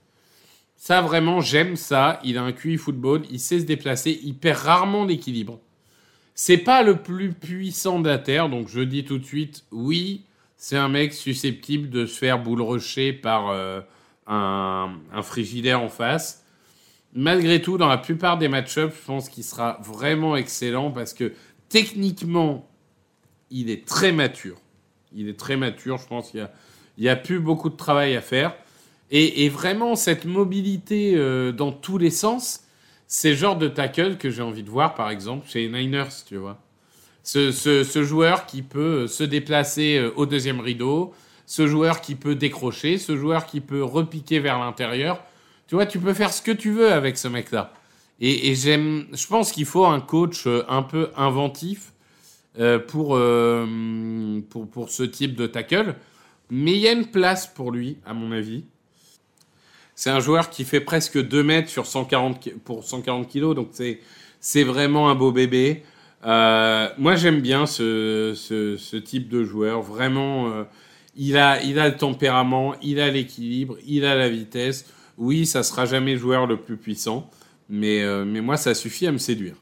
Ça, 0.76 1.00
vraiment, 1.00 1.40
j'aime 1.40 1.76
ça. 1.76 2.20
Il 2.24 2.38
a 2.38 2.42
un 2.42 2.52
QI 2.52 2.76
football, 2.76 3.22
il 3.30 3.38
sait 3.38 3.60
se 3.60 3.64
déplacer, 3.64 4.18
il 4.24 4.34
perd 4.34 4.58
rarement 4.58 5.04
l'équilibre. 5.04 5.60
C'est 6.34 6.58
pas 6.58 6.82
le 6.82 6.96
plus 6.96 7.32
puissant 7.32 8.00
de 8.00 8.16
Terre, 8.16 8.48
donc 8.48 8.68
je 8.68 8.80
dis 8.80 9.04
tout 9.04 9.18
de 9.18 9.24
suite, 9.24 9.64
oui, 9.70 10.22
c'est 10.56 10.76
un 10.76 10.88
mec 10.88 11.12
susceptible 11.12 11.90
de 11.90 12.06
se 12.06 12.16
faire 12.16 12.42
boule 12.42 12.62
rocher 12.62 13.12
par 13.12 13.50
euh, 13.50 13.80
un, 14.26 14.94
un, 15.12 15.22
frigidaire 15.22 15.82
en 15.82 15.88
face. 15.88 16.44
Malgré 17.14 17.60
tout, 17.60 17.76
dans 17.76 17.88
la 17.88 17.98
plupart 17.98 18.38
des 18.38 18.48
match-ups, 18.48 18.94
je 18.94 19.06
pense 19.06 19.28
qu'il 19.28 19.44
sera 19.44 19.78
vraiment 19.82 20.36
excellent 20.36 20.90
parce 20.90 21.12
que 21.12 21.32
techniquement, 21.68 22.68
il 23.50 23.70
est 23.70 23.86
très 23.86 24.12
mature. 24.12 24.56
Il 25.14 25.28
est 25.28 25.38
très 25.38 25.56
mature, 25.56 25.98
je 25.98 26.06
pense 26.06 26.30
qu'il 26.30 26.48
n'y 26.98 27.08
a, 27.08 27.16
plus 27.16 27.38
beaucoup 27.38 27.68
de 27.68 27.76
travail 27.76 28.16
à 28.16 28.20
faire. 28.20 28.54
Et, 29.10 29.50
vraiment, 29.50 29.94
cette 29.94 30.24
mobilité 30.24 31.12
euh, 31.16 31.52
dans 31.52 31.70
tous 31.70 31.98
les 31.98 32.10
sens, 32.10 32.64
c'est 33.14 33.32
le 33.32 33.36
genre 33.36 33.56
de 33.56 33.68
tackle 33.68 34.16
que 34.16 34.30
j'ai 34.30 34.40
envie 34.40 34.62
de 34.62 34.70
voir, 34.70 34.94
par 34.94 35.10
exemple, 35.10 35.46
chez 35.46 35.68
Niners, 35.68 36.24
tu 36.26 36.38
vois. 36.38 36.58
Ce, 37.22 38.02
joueur 38.02 38.46
qui 38.46 38.62
peut 38.62 39.06
se 39.06 39.22
déplacer 39.22 39.98
euh, 39.98 40.12
au 40.16 40.24
deuxième 40.24 40.60
rideau, 40.60 41.12
ce 41.44 41.66
joueur 41.66 42.00
qui 42.00 42.14
peut 42.14 42.34
décrocher, 42.34 42.96
ce 42.96 43.14
joueur 43.14 43.44
qui 43.44 43.60
peut 43.60 43.84
repiquer 43.84 44.38
vers 44.38 44.58
l'intérieur. 44.58 45.22
Tu 45.66 45.74
vois, 45.74 45.84
tu 45.84 45.98
peux 45.98 46.14
faire 46.14 46.32
ce 46.32 46.40
que 46.40 46.52
tu 46.52 46.70
veux 46.70 46.90
avec 46.90 47.18
ce 47.18 47.28
mec-là. 47.28 47.74
Et, 48.18 48.54
j'aime, 48.54 49.04
je 49.12 49.26
pense 49.26 49.52
qu'il 49.52 49.66
faut 49.66 49.84
un 49.84 50.00
coach 50.00 50.46
euh, 50.46 50.64
un 50.70 50.82
peu 50.82 51.10
inventif 51.14 51.92
euh, 52.58 52.78
pour, 52.78 53.16
euh, 53.16 54.40
pour, 54.48 54.70
pour 54.70 54.88
ce 54.88 55.02
type 55.02 55.34
de 55.34 55.46
tackle. 55.46 55.96
Mais 56.48 56.72
il 56.72 56.78
y 56.78 56.88
a 56.88 56.92
une 56.92 57.08
place 57.08 57.46
pour 57.46 57.72
lui, 57.72 57.98
à 58.06 58.14
mon 58.14 58.32
avis. 58.32 58.64
C'est 59.94 60.10
un 60.10 60.20
joueur 60.20 60.50
qui 60.50 60.64
fait 60.64 60.80
presque 60.80 61.18
2 61.22 61.42
mètres 61.42 61.68
sur 61.68 61.86
140, 61.86 62.50
pour 62.64 62.84
140 62.84 63.28
kilos, 63.28 63.54
donc 63.54 63.68
c'est, 63.72 64.64
vraiment 64.64 65.10
un 65.10 65.14
beau 65.14 65.32
bébé. 65.32 65.82
Euh, 66.24 66.88
moi, 66.98 67.14
j'aime 67.16 67.40
bien 67.40 67.66
ce, 67.66 68.32
ce, 68.34 68.76
ce, 68.76 68.96
type 68.96 69.28
de 69.28 69.44
joueur. 69.44 69.82
Vraiment, 69.82 70.48
euh, 70.48 70.64
il, 71.16 71.36
a, 71.36 71.62
il 71.62 71.78
a 71.78 71.88
le 71.88 71.96
tempérament, 71.96 72.74
il 72.80 73.00
a 73.00 73.10
l'équilibre, 73.10 73.76
il 73.86 74.04
a 74.04 74.14
la 74.14 74.28
vitesse. 74.28 74.86
Oui, 75.18 75.46
ça 75.46 75.62
sera 75.62 75.84
jamais 75.84 76.14
le 76.14 76.18
joueur 76.18 76.46
le 76.46 76.56
plus 76.56 76.76
puissant, 76.76 77.30
mais, 77.68 78.02
euh, 78.02 78.24
mais 78.24 78.40
moi, 78.40 78.56
ça 78.56 78.74
suffit 78.74 79.06
à 79.06 79.12
me 79.12 79.18
séduire. 79.18 79.56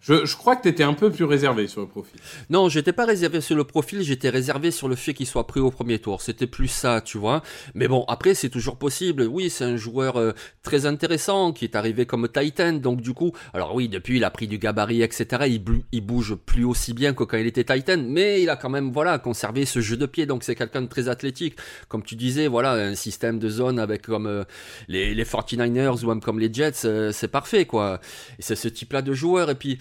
Je, 0.00 0.34
crois 0.34 0.56
que 0.56 0.62
tu 0.62 0.68
étais 0.68 0.82
un 0.82 0.94
peu 0.94 1.10
plus 1.10 1.24
réservé 1.24 1.68
sur 1.68 1.82
le 1.82 1.86
profil. 1.86 2.18
Non, 2.48 2.70
j'étais 2.70 2.92
pas 2.92 3.04
réservé 3.04 3.42
sur 3.42 3.54
le 3.54 3.64
profil, 3.64 4.00
j'étais 4.00 4.30
réservé 4.30 4.70
sur 4.70 4.88
le 4.88 4.96
fait 4.96 5.12
qu'il 5.12 5.26
soit 5.26 5.46
pris 5.46 5.60
au 5.60 5.70
premier 5.70 5.98
tour. 5.98 6.22
C'était 6.22 6.46
plus 6.46 6.68
ça, 6.68 7.02
tu 7.02 7.18
vois. 7.18 7.42
Mais 7.74 7.86
bon, 7.86 8.04
après, 8.08 8.32
c'est 8.32 8.48
toujours 8.48 8.78
possible. 8.78 9.24
Oui, 9.24 9.50
c'est 9.50 9.64
un 9.64 9.76
joueur 9.76 10.16
euh, 10.16 10.32
très 10.62 10.86
intéressant 10.86 11.52
qui 11.52 11.66
est 11.66 11.76
arrivé 11.76 12.06
comme 12.06 12.28
Titan. 12.28 12.72
Donc, 12.72 13.02
du 13.02 13.12
coup, 13.12 13.32
alors 13.52 13.74
oui, 13.74 13.90
depuis, 13.90 14.16
il 14.16 14.24
a 14.24 14.30
pris 14.30 14.48
du 14.48 14.56
gabarit, 14.56 15.02
etc. 15.02 15.60
Il, 15.92 16.00
bouge 16.00 16.34
plus 16.34 16.64
aussi 16.64 16.94
bien 16.94 17.12
que 17.12 17.24
quand 17.24 17.36
il 17.36 17.46
était 17.46 17.64
Titan. 17.64 18.02
Mais 18.02 18.42
il 18.42 18.48
a 18.48 18.56
quand 18.56 18.70
même, 18.70 18.92
voilà, 18.92 19.18
conservé 19.18 19.66
ce 19.66 19.80
jeu 19.80 19.98
de 19.98 20.06
pied. 20.06 20.24
Donc, 20.24 20.44
c'est 20.44 20.54
quelqu'un 20.54 20.80
de 20.80 20.88
très 20.88 21.08
athlétique. 21.08 21.56
Comme 21.88 22.02
tu 22.02 22.16
disais, 22.16 22.48
voilà, 22.48 22.72
un 22.72 22.94
système 22.94 23.38
de 23.38 23.50
zone 23.50 23.78
avec 23.78 24.06
comme 24.06 24.26
euh, 24.26 24.44
les, 24.88 25.14
les 25.14 25.24
49ers 25.24 26.02
ou 26.02 26.08
même 26.08 26.20
comme 26.20 26.38
les 26.38 26.50
Jets, 26.50 26.86
euh, 26.86 27.12
c'est 27.12 27.28
parfait, 27.28 27.66
quoi. 27.66 28.00
Et 28.38 28.42
c'est 28.42 28.56
ce 28.56 28.68
type-là 28.68 29.02
de 29.02 29.12
joueur. 29.12 29.50
Et 29.50 29.54
puis, 29.54 29.78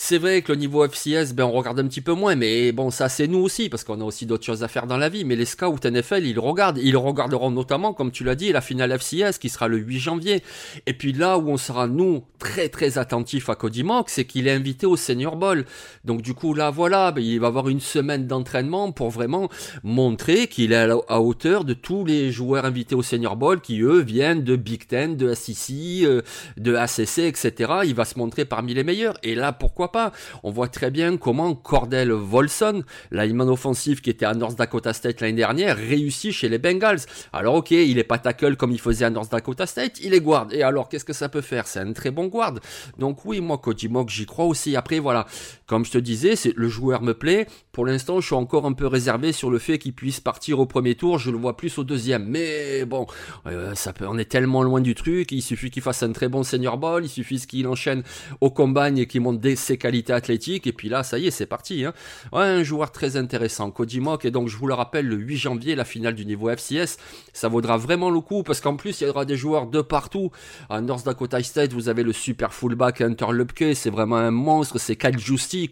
C'est 0.00 0.18
vrai 0.18 0.42
que 0.42 0.52
le 0.52 0.58
niveau 0.58 0.86
FCS, 0.86 1.34
ben, 1.34 1.42
on 1.42 1.50
regarde 1.50 1.80
un 1.80 1.88
petit 1.88 2.00
peu 2.00 2.12
moins, 2.12 2.36
mais 2.36 2.70
bon, 2.70 2.88
ça 2.88 3.08
c'est 3.08 3.26
nous 3.26 3.40
aussi, 3.40 3.68
parce 3.68 3.82
qu'on 3.82 4.00
a 4.00 4.04
aussi 4.04 4.26
d'autres 4.26 4.44
choses 4.44 4.62
à 4.62 4.68
faire 4.68 4.86
dans 4.86 4.96
la 4.96 5.08
vie. 5.08 5.24
Mais 5.24 5.34
les 5.34 5.44
scouts 5.44 5.80
NFL, 5.84 6.24
ils 6.24 6.38
regardent. 6.38 6.78
Ils 6.78 6.96
regarderont 6.96 7.50
notamment, 7.50 7.92
comme 7.92 8.12
tu 8.12 8.22
l'as 8.22 8.36
dit, 8.36 8.52
la 8.52 8.60
finale 8.60 8.96
FCS 8.96 9.38
qui 9.40 9.48
sera 9.48 9.66
le 9.66 9.76
8 9.76 9.98
janvier. 9.98 10.44
Et 10.86 10.92
puis 10.92 11.12
là 11.12 11.36
où 11.36 11.50
on 11.50 11.56
sera, 11.56 11.88
nous, 11.88 12.22
très 12.38 12.68
très 12.68 12.96
attentifs 12.96 13.48
à 13.48 13.56
Cody 13.56 13.82
Mock, 13.82 14.08
c'est 14.08 14.24
qu'il 14.24 14.46
est 14.46 14.52
invité 14.52 14.86
au 14.86 14.96
Senior 14.96 15.34
Bowl. 15.34 15.64
Donc 16.04 16.22
du 16.22 16.32
coup, 16.32 16.54
là, 16.54 16.70
voilà, 16.70 17.10
ben, 17.10 17.24
il 17.24 17.40
va 17.40 17.48
avoir 17.48 17.68
une 17.68 17.80
semaine 17.80 18.28
d'entraînement 18.28 18.92
pour 18.92 19.10
vraiment 19.10 19.48
montrer 19.82 20.46
qu'il 20.46 20.72
est 20.72 20.90
à, 21.08 21.20
hauteur 21.20 21.64
de 21.64 21.74
tous 21.74 22.04
les 22.04 22.30
joueurs 22.30 22.64
invités 22.66 22.94
au 22.94 23.02
Senior 23.02 23.34
Bowl 23.34 23.60
qui, 23.60 23.80
eux, 23.80 23.98
viennent 23.98 24.44
de 24.44 24.54
Big 24.54 24.86
Ten, 24.86 25.16
de 25.16 25.34
SEC, 25.34 26.04
euh, 26.04 26.22
de 26.56 26.76
ACC, 26.76 27.18
etc. 27.18 27.80
Il 27.84 27.96
va 27.96 28.04
se 28.04 28.16
montrer 28.16 28.44
parmi 28.44 28.74
les 28.74 28.84
meilleurs. 28.84 29.18
Et 29.24 29.34
là, 29.34 29.52
pourquoi 29.52 29.87
pas. 29.88 30.12
On 30.42 30.50
voit 30.50 30.68
très 30.68 30.90
bien 30.90 31.16
comment 31.16 31.54
Cordell 31.54 32.12
Volson, 32.12 32.82
lineman 33.10 33.48
offensif 33.48 34.00
qui 34.00 34.10
était 34.10 34.26
à 34.26 34.34
North 34.34 34.56
Dakota 34.56 34.92
State 34.92 35.20
l'année 35.20 35.36
dernière, 35.36 35.76
réussit 35.76 36.32
chez 36.32 36.48
les 36.48 36.58
Bengals. 36.58 37.00
Alors 37.32 37.56
ok, 37.56 37.70
il 37.70 37.98
est 37.98 38.04
pas 38.04 38.18
tackle 38.18 38.56
comme 38.56 38.72
il 38.72 38.80
faisait 38.80 39.04
à 39.04 39.10
North 39.10 39.30
Dakota 39.30 39.66
State, 39.66 40.00
il 40.02 40.14
est 40.14 40.20
guard. 40.20 40.48
Et 40.52 40.62
alors 40.62 40.88
qu'est-ce 40.88 41.04
que 41.04 41.12
ça 41.12 41.28
peut 41.28 41.40
faire? 41.40 41.66
C'est 41.66 41.80
un 41.80 41.92
très 41.92 42.10
bon 42.10 42.26
guard. 42.26 42.54
Donc 42.98 43.24
oui, 43.24 43.40
moi 43.40 43.58
Kojimok, 43.58 44.08
j'y 44.10 44.26
crois 44.26 44.44
aussi. 44.44 44.76
Après 44.76 44.98
voilà, 44.98 45.26
comme 45.66 45.84
je 45.84 45.92
te 45.92 45.98
disais, 45.98 46.36
c'est 46.36 46.54
le 46.56 46.68
joueur 46.68 47.02
me 47.02 47.14
plaît. 47.14 47.46
Pour 47.72 47.86
l'instant, 47.86 48.20
je 48.20 48.26
suis 48.26 48.34
encore 48.34 48.66
un 48.66 48.72
peu 48.72 48.86
réservé 48.86 49.32
sur 49.32 49.50
le 49.50 49.58
fait 49.58 49.78
qu'il 49.78 49.92
puisse 49.92 50.20
partir 50.20 50.58
au 50.58 50.66
premier 50.66 50.94
tour. 50.94 51.18
Je 51.18 51.30
le 51.30 51.38
vois 51.38 51.56
plus 51.56 51.78
au 51.78 51.84
deuxième. 51.84 52.26
Mais 52.26 52.84
bon, 52.84 53.06
euh, 53.46 53.74
ça 53.74 53.92
peut, 53.92 54.06
on 54.06 54.18
est 54.18 54.30
tellement 54.30 54.62
loin 54.62 54.80
du 54.80 54.94
truc. 54.94 55.32
Il 55.32 55.42
suffit 55.42 55.70
qu'il 55.70 55.82
fasse 55.82 56.02
un 56.02 56.12
très 56.12 56.28
bon 56.28 56.42
senior 56.42 56.76
ball. 56.76 57.04
Il 57.04 57.08
suffit 57.08 57.38
qu'il 57.46 57.66
enchaîne 57.66 58.02
au 58.40 58.50
combine 58.50 58.98
et 58.98 59.06
qu'il 59.06 59.20
monte 59.20 59.46
ses 59.54 59.77
qualités 59.78 60.12
athlétiques. 60.12 60.66
Et 60.66 60.72
puis 60.72 60.88
là, 60.88 61.02
ça 61.02 61.18
y 61.18 61.26
est, 61.26 61.30
c'est 61.30 61.46
parti. 61.46 61.84
Hein. 61.84 61.94
Un 62.32 62.62
joueur 62.62 62.92
très 62.92 63.16
intéressant. 63.16 63.70
Cody 63.70 64.00
Mock. 64.00 64.24
Et 64.24 64.30
donc, 64.30 64.48
je 64.48 64.56
vous 64.56 64.66
le 64.66 64.74
rappelle, 64.74 65.06
le 65.06 65.16
8 65.16 65.36
janvier, 65.36 65.74
la 65.74 65.84
finale 65.84 66.14
du 66.14 66.26
niveau 66.26 66.50
FCS. 66.50 66.98
Ça 67.32 67.48
vaudra 67.48 67.76
vraiment 67.76 68.10
le 68.10 68.20
coup 68.20 68.42
parce 68.42 68.60
qu'en 68.60 68.76
plus, 68.76 69.00
il 69.00 69.06
y 69.06 69.10
aura 69.10 69.24
des 69.24 69.36
joueurs 69.36 69.66
de 69.66 69.80
partout. 69.80 70.30
À 70.68 70.80
North 70.80 71.04
Dakota 71.04 71.42
State, 71.42 71.72
vous 71.72 71.88
avez 71.88 72.02
le 72.02 72.12
super 72.12 72.52
fullback 72.52 73.00
Hunter 73.00 73.32
Lupke. 73.32 73.74
C'est 73.74 73.90
vraiment 73.90 74.16
un 74.16 74.30
monstre. 74.30 74.78
C'est 74.78 74.96
Kyle 74.96 75.16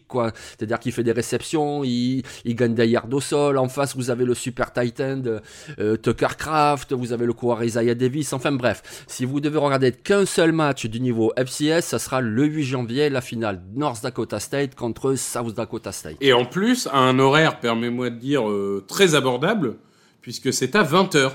quoi. 0.09 0.33
C'est-à-dire 0.57 0.79
qu'il 0.79 0.93
fait 0.93 1.05
des 1.05 1.13
réceptions. 1.13 1.85
Il, 1.85 2.23
gagne 2.47 2.75
des 2.75 2.89
yards 2.89 3.13
au 3.13 3.21
sol. 3.21 3.59
En 3.59 3.69
face, 3.69 3.97
vous 3.97 4.11
avez 4.11 4.25
le 4.25 4.35
super 4.35 4.73
Titan 4.73 5.17
de, 5.19 5.41
euh, 5.79 5.97
Tucker 5.97 6.37
Craft. 6.39 6.93
Vous 6.93 7.13
avez 7.13 7.27
le 7.27 7.33
coureur 7.33 7.63
Isaiah 7.63 7.95
Davis. 7.95 8.33
Enfin 8.33 8.53
bref, 8.53 9.05
si 9.07 9.25
vous 9.25 9.41
devez 9.41 9.59
regarder 9.59 9.93
qu'un 9.93 10.25
seul 10.25 10.53
match 10.53 10.87
du 10.87 11.01
niveau 11.01 11.33
FCS, 11.37 11.83
ça 11.83 11.99
sera 11.99 12.21
le 12.21 12.45
8 12.45 12.65
janvier, 12.65 13.11
la 13.11 13.21
finale 13.21 13.63
North 13.75 13.86
Dakota 14.03 14.41
State 14.41 14.75
contre 14.75 15.15
South 15.15 15.55
Dakota 15.55 15.93
State. 15.93 16.17
Et 16.21 16.33
en 16.33 16.45
plus, 16.45 16.89
à 16.89 16.99
un 16.99 17.19
horaire, 17.19 17.61
permets-moi 17.61 18.11
de 18.11 18.17
dire, 18.17 18.49
euh, 18.49 18.85
très 18.87 19.15
abordable, 19.15 19.77
puisque 20.23 20.53
c'est 20.53 20.75
à 20.75 20.83
20h. 20.83 21.33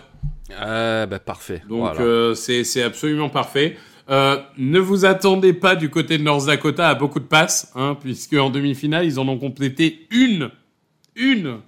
Euh, 0.51 1.05
ben, 1.05 1.19
parfait. 1.19 1.61
Donc 1.69 1.99
euh, 1.99 2.35
c'est 2.35 2.83
absolument 2.83 3.29
parfait. 3.29 3.77
ne 4.09 4.79
vous 4.79 5.05
attendez 5.05 5.53
pas 5.53 5.75
du 5.75 5.89
côté 5.89 6.17
de 6.17 6.23
North 6.23 6.45
Dakota 6.45 6.89
à 6.89 6.95
beaucoup 6.95 7.19
de 7.19 7.25
passes, 7.25 7.71
hein, 7.75 7.97
puisque 7.99 8.33
en 8.33 8.49
demi-finale, 8.49 9.05
ils 9.05 9.19
en 9.19 9.27
ont 9.27 9.37
complété 9.37 10.07
une. 10.11 10.49
Une 11.15 11.59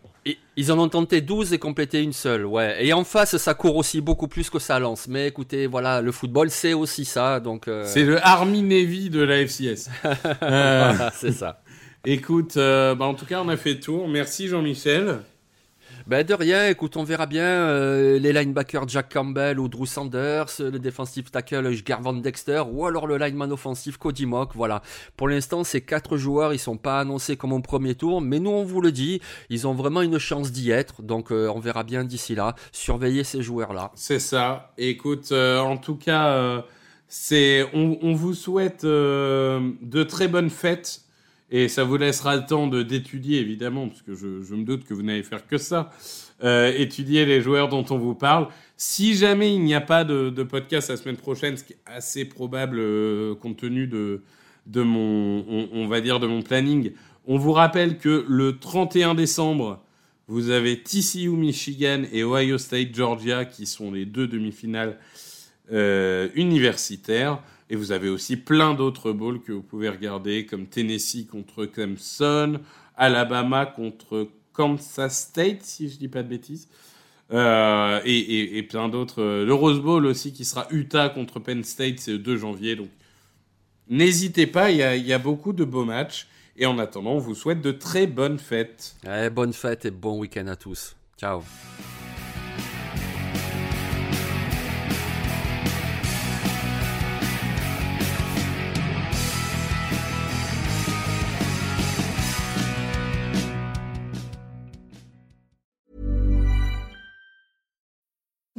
ils 0.56 0.72
en 0.72 0.80
ont 0.80 0.90
tenté 0.90 1.22
12 1.22 1.54
et 1.54 1.60
complété 1.60 2.02
une 2.02 2.14
seule, 2.14 2.46
ouais. 2.46 2.86
Et 2.86 2.94
en 2.94 3.04
face, 3.04 3.38
ça 3.38 3.54
court 3.54 3.76
aussi 3.76 4.02
beaucoup 4.02 4.28
plus 4.28 4.50
que 4.50 4.60
ça 4.60 4.80
lance. 4.80 5.08
Mais 5.08 5.28
écoutez, 5.28 5.68
voilà, 5.68 6.02
le 6.02 6.12
football, 6.12 6.50
c'est 6.50 6.74
aussi 6.74 7.06
ça, 7.06 7.40
donc... 7.40 7.70
C'est 7.84 8.04
le 8.04 8.26
Army 8.26 8.62
Navy 8.62 9.10
de 9.10 9.22
la 9.22 9.46
FCS. 9.46 9.90
c'est 11.20 11.32
ça. 11.32 11.62
Écoute, 12.06 12.56
bah, 12.56 12.98
en 13.00 13.14
tout 13.14 13.26
cas, 13.26 13.42
on 13.42 13.50
a 13.50 13.58
fait 13.58 13.74
le 13.74 13.80
tour. 13.80 14.08
Merci 14.08 14.48
Jean-Michel. 14.48 15.20
Ben 16.06 16.26
de 16.26 16.34
rien, 16.34 16.68
écoute, 16.68 16.98
on 16.98 17.06
verra 17.06 17.28
bien 17.28 17.46
euh, 17.46 18.20
les 18.20 18.34
linebackers 18.34 18.90
Jack 18.90 19.14
Campbell 19.14 19.58
ou 19.58 19.70
Drew 19.70 19.86
Sanders, 19.86 20.48
le 20.60 20.78
defensive 20.78 21.32
tackle 21.32 21.72
Gervon 21.72 22.12
Dexter 22.12 22.62
ou 22.70 22.86
alors 22.86 23.08
le 23.08 23.18
lineman 23.18 23.50
offensif 23.54 23.96
Cody 23.96 24.26
Mock. 24.26 24.50
Voilà. 24.54 24.82
Pour 25.16 25.30
l'instant, 25.30 25.64
ces 25.64 25.80
quatre 25.80 26.18
joueurs, 26.18 26.54
ils 26.54 26.60
sont 26.60 26.76
pas 26.76 27.00
annoncés 27.00 27.38
comme 27.38 27.54
au 27.54 27.62
premier 27.62 27.96
tour, 27.96 28.20
mais 28.20 28.40
nous 28.40 28.50
on 28.50 28.66
vous 28.66 28.82
le 28.82 28.92
dit, 28.92 29.22
ils 29.50 29.66
ont 29.66 29.74
vraiment 29.74 30.02
une 30.02 30.18
chance 30.18 30.52
d'y 30.52 30.72
être. 30.72 31.04
Donc 31.04 31.32
euh, 31.32 31.48
on 31.48 31.62
verra 31.62 31.84
bien 31.84 32.04
d'ici 32.04 32.36
là. 32.36 32.54
Surveillez 32.74 33.24
ces 33.24 33.42
joueurs-là. 33.42 33.92
C'est 33.96 34.20
ça. 34.20 34.74
Écoute, 34.78 35.30
euh, 35.32 35.60
en 35.60 35.78
tout 35.78 35.96
cas, 35.96 36.66
c'est, 37.08 37.66
on, 37.74 38.14
vous 38.14 38.34
souhaite 38.34 38.84
de 38.84 40.04
très 40.04 40.28
bonnes 40.28 40.50
fêtes 40.50 41.04
et 41.56 41.68
ça 41.68 41.84
vous 41.84 41.98
laissera 41.98 42.36
le 42.36 42.48
temps 42.48 42.66
d'étudier, 42.66 43.40
évidemment, 43.40 43.88
parce 43.88 44.02
que 44.02 44.16
je, 44.16 44.42
je 44.42 44.56
me 44.56 44.64
doute 44.64 44.86
que 44.86 44.96
vous 44.96 45.04
n'allez 45.04 45.22
faire 45.22 45.46
que 45.46 45.60
ça, 45.60 45.92
euh, 46.44 46.74
étudier 46.76 47.28
les 47.28 47.42
joueurs 47.42 47.70
dont 47.70 47.86
on 47.92 48.00
vous 48.00 48.16
parle. 48.16 48.48
Si 48.76 49.14
jamais 49.14 49.54
il 49.54 49.64
n'y 49.64 49.76
a 49.76 49.82
pas 49.82 50.04
de, 50.04 50.32
de, 50.32 50.42
podcast 50.42 50.90
la 50.90 50.98
semaine 50.98 51.16
prochaine, 51.16 51.56
ce 51.56 51.64
qui 51.64 51.74
est 51.74 51.80
assez 51.86 52.26
probable 52.26 52.80
euh, 52.80 53.36
compte 53.36 53.58
tenu 53.58 53.86
de, 53.86 54.24
de 54.66 54.82
mon, 54.82 55.46
on, 55.48 55.70
on, 55.74 55.88
va 55.88 56.02
dire, 56.02 56.20
de 56.20 56.26
mon 56.26 56.42
planning, 56.42 56.94
on 57.28 57.38
vous 57.38 57.52
rappelle 57.52 58.00
que 58.00 58.26
le 58.28 58.58
31 58.58 59.14
décembre, 59.14 59.80
vous 60.28 60.50
avez 60.50 60.82
TCU 60.82 61.30
Michigan 61.30 62.02
et 62.12 62.24
Ohio 62.24 62.58
State 62.58 62.96
Georgia 62.96 63.46
qui 63.46 63.68
sont 63.68 63.92
les 63.92 64.08
deux 64.08 64.26
demi-finales 64.26 64.98
euh, 65.72 66.30
universitaires. 66.34 67.44
Et 67.70 67.76
vous 67.76 67.92
avez 67.92 68.10
aussi 68.10 68.38
plein 68.38 68.74
d'autres 68.74 69.12
bowls 69.12 69.42
que 69.42 69.52
vous 69.52 69.62
pouvez 69.62 69.90
regarder, 69.90 70.46
comme 70.46 70.68
Tennessee 70.68 71.26
contre 71.26 71.66
Clemson, 71.66 72.60
Alabama 72.96 73.66
contre 73.66 74.30
Kansas 74.54 75.28
State, 75.30 75.64
si 75.64 75.90
je 75.90 75.98
dis 75.98 76.08
pas 76.08 76.24
de 76.24 76.30
bêtises. 76.30 76.68
Euh, 77.32 78.00
et, 78.06 78.62
plein 78.64 78.90
d'autres. 78.90 79.24
Le 79.24 79.54
Rose 79.54 79.80
Bowl 79.80 80.06
aussi, 80.06 80.34
qui 80.34 80.46
sera 80.46 80.68
Utah 80.70 81.10
contre 81.10 81.40
Penn 81.40 81.64
State, 81.64 82.00
c'est 82.00 82.12
le 82.12 82.20
2 82.20 82.38
janvier. 82.38 82.76
Donc, 82.76 82.90
n'hésitez 83.90 84.46
pas, 84.46 84.72
il 84.72 84.78
y, 84.78 85.14
a, 85.14 85.20
beaucoup 85.20 85.54
de 85.54 85.64
beaux 85.64 85.86
matchs. 85.86 86.28
Et 86.56 86.68
en 86.68 86.78
attendant, 86.78 87.14
on 87.14 87.20
vous 87.20 87.34
souhaite 87.34 87.62
de 87.62 87.72
très 87.72 88.06
bonnes 88.06 88.38
fêtes. 88.38 88.96
bonnes 89.34 89.54
fêtes 89.54 89.86
et 89.86 89.92
bon 89.92 90.20
week-end 90.20 90.48
à 90.48 90.56
tous. 90.56 90.96
Ciao. 91.18 91.42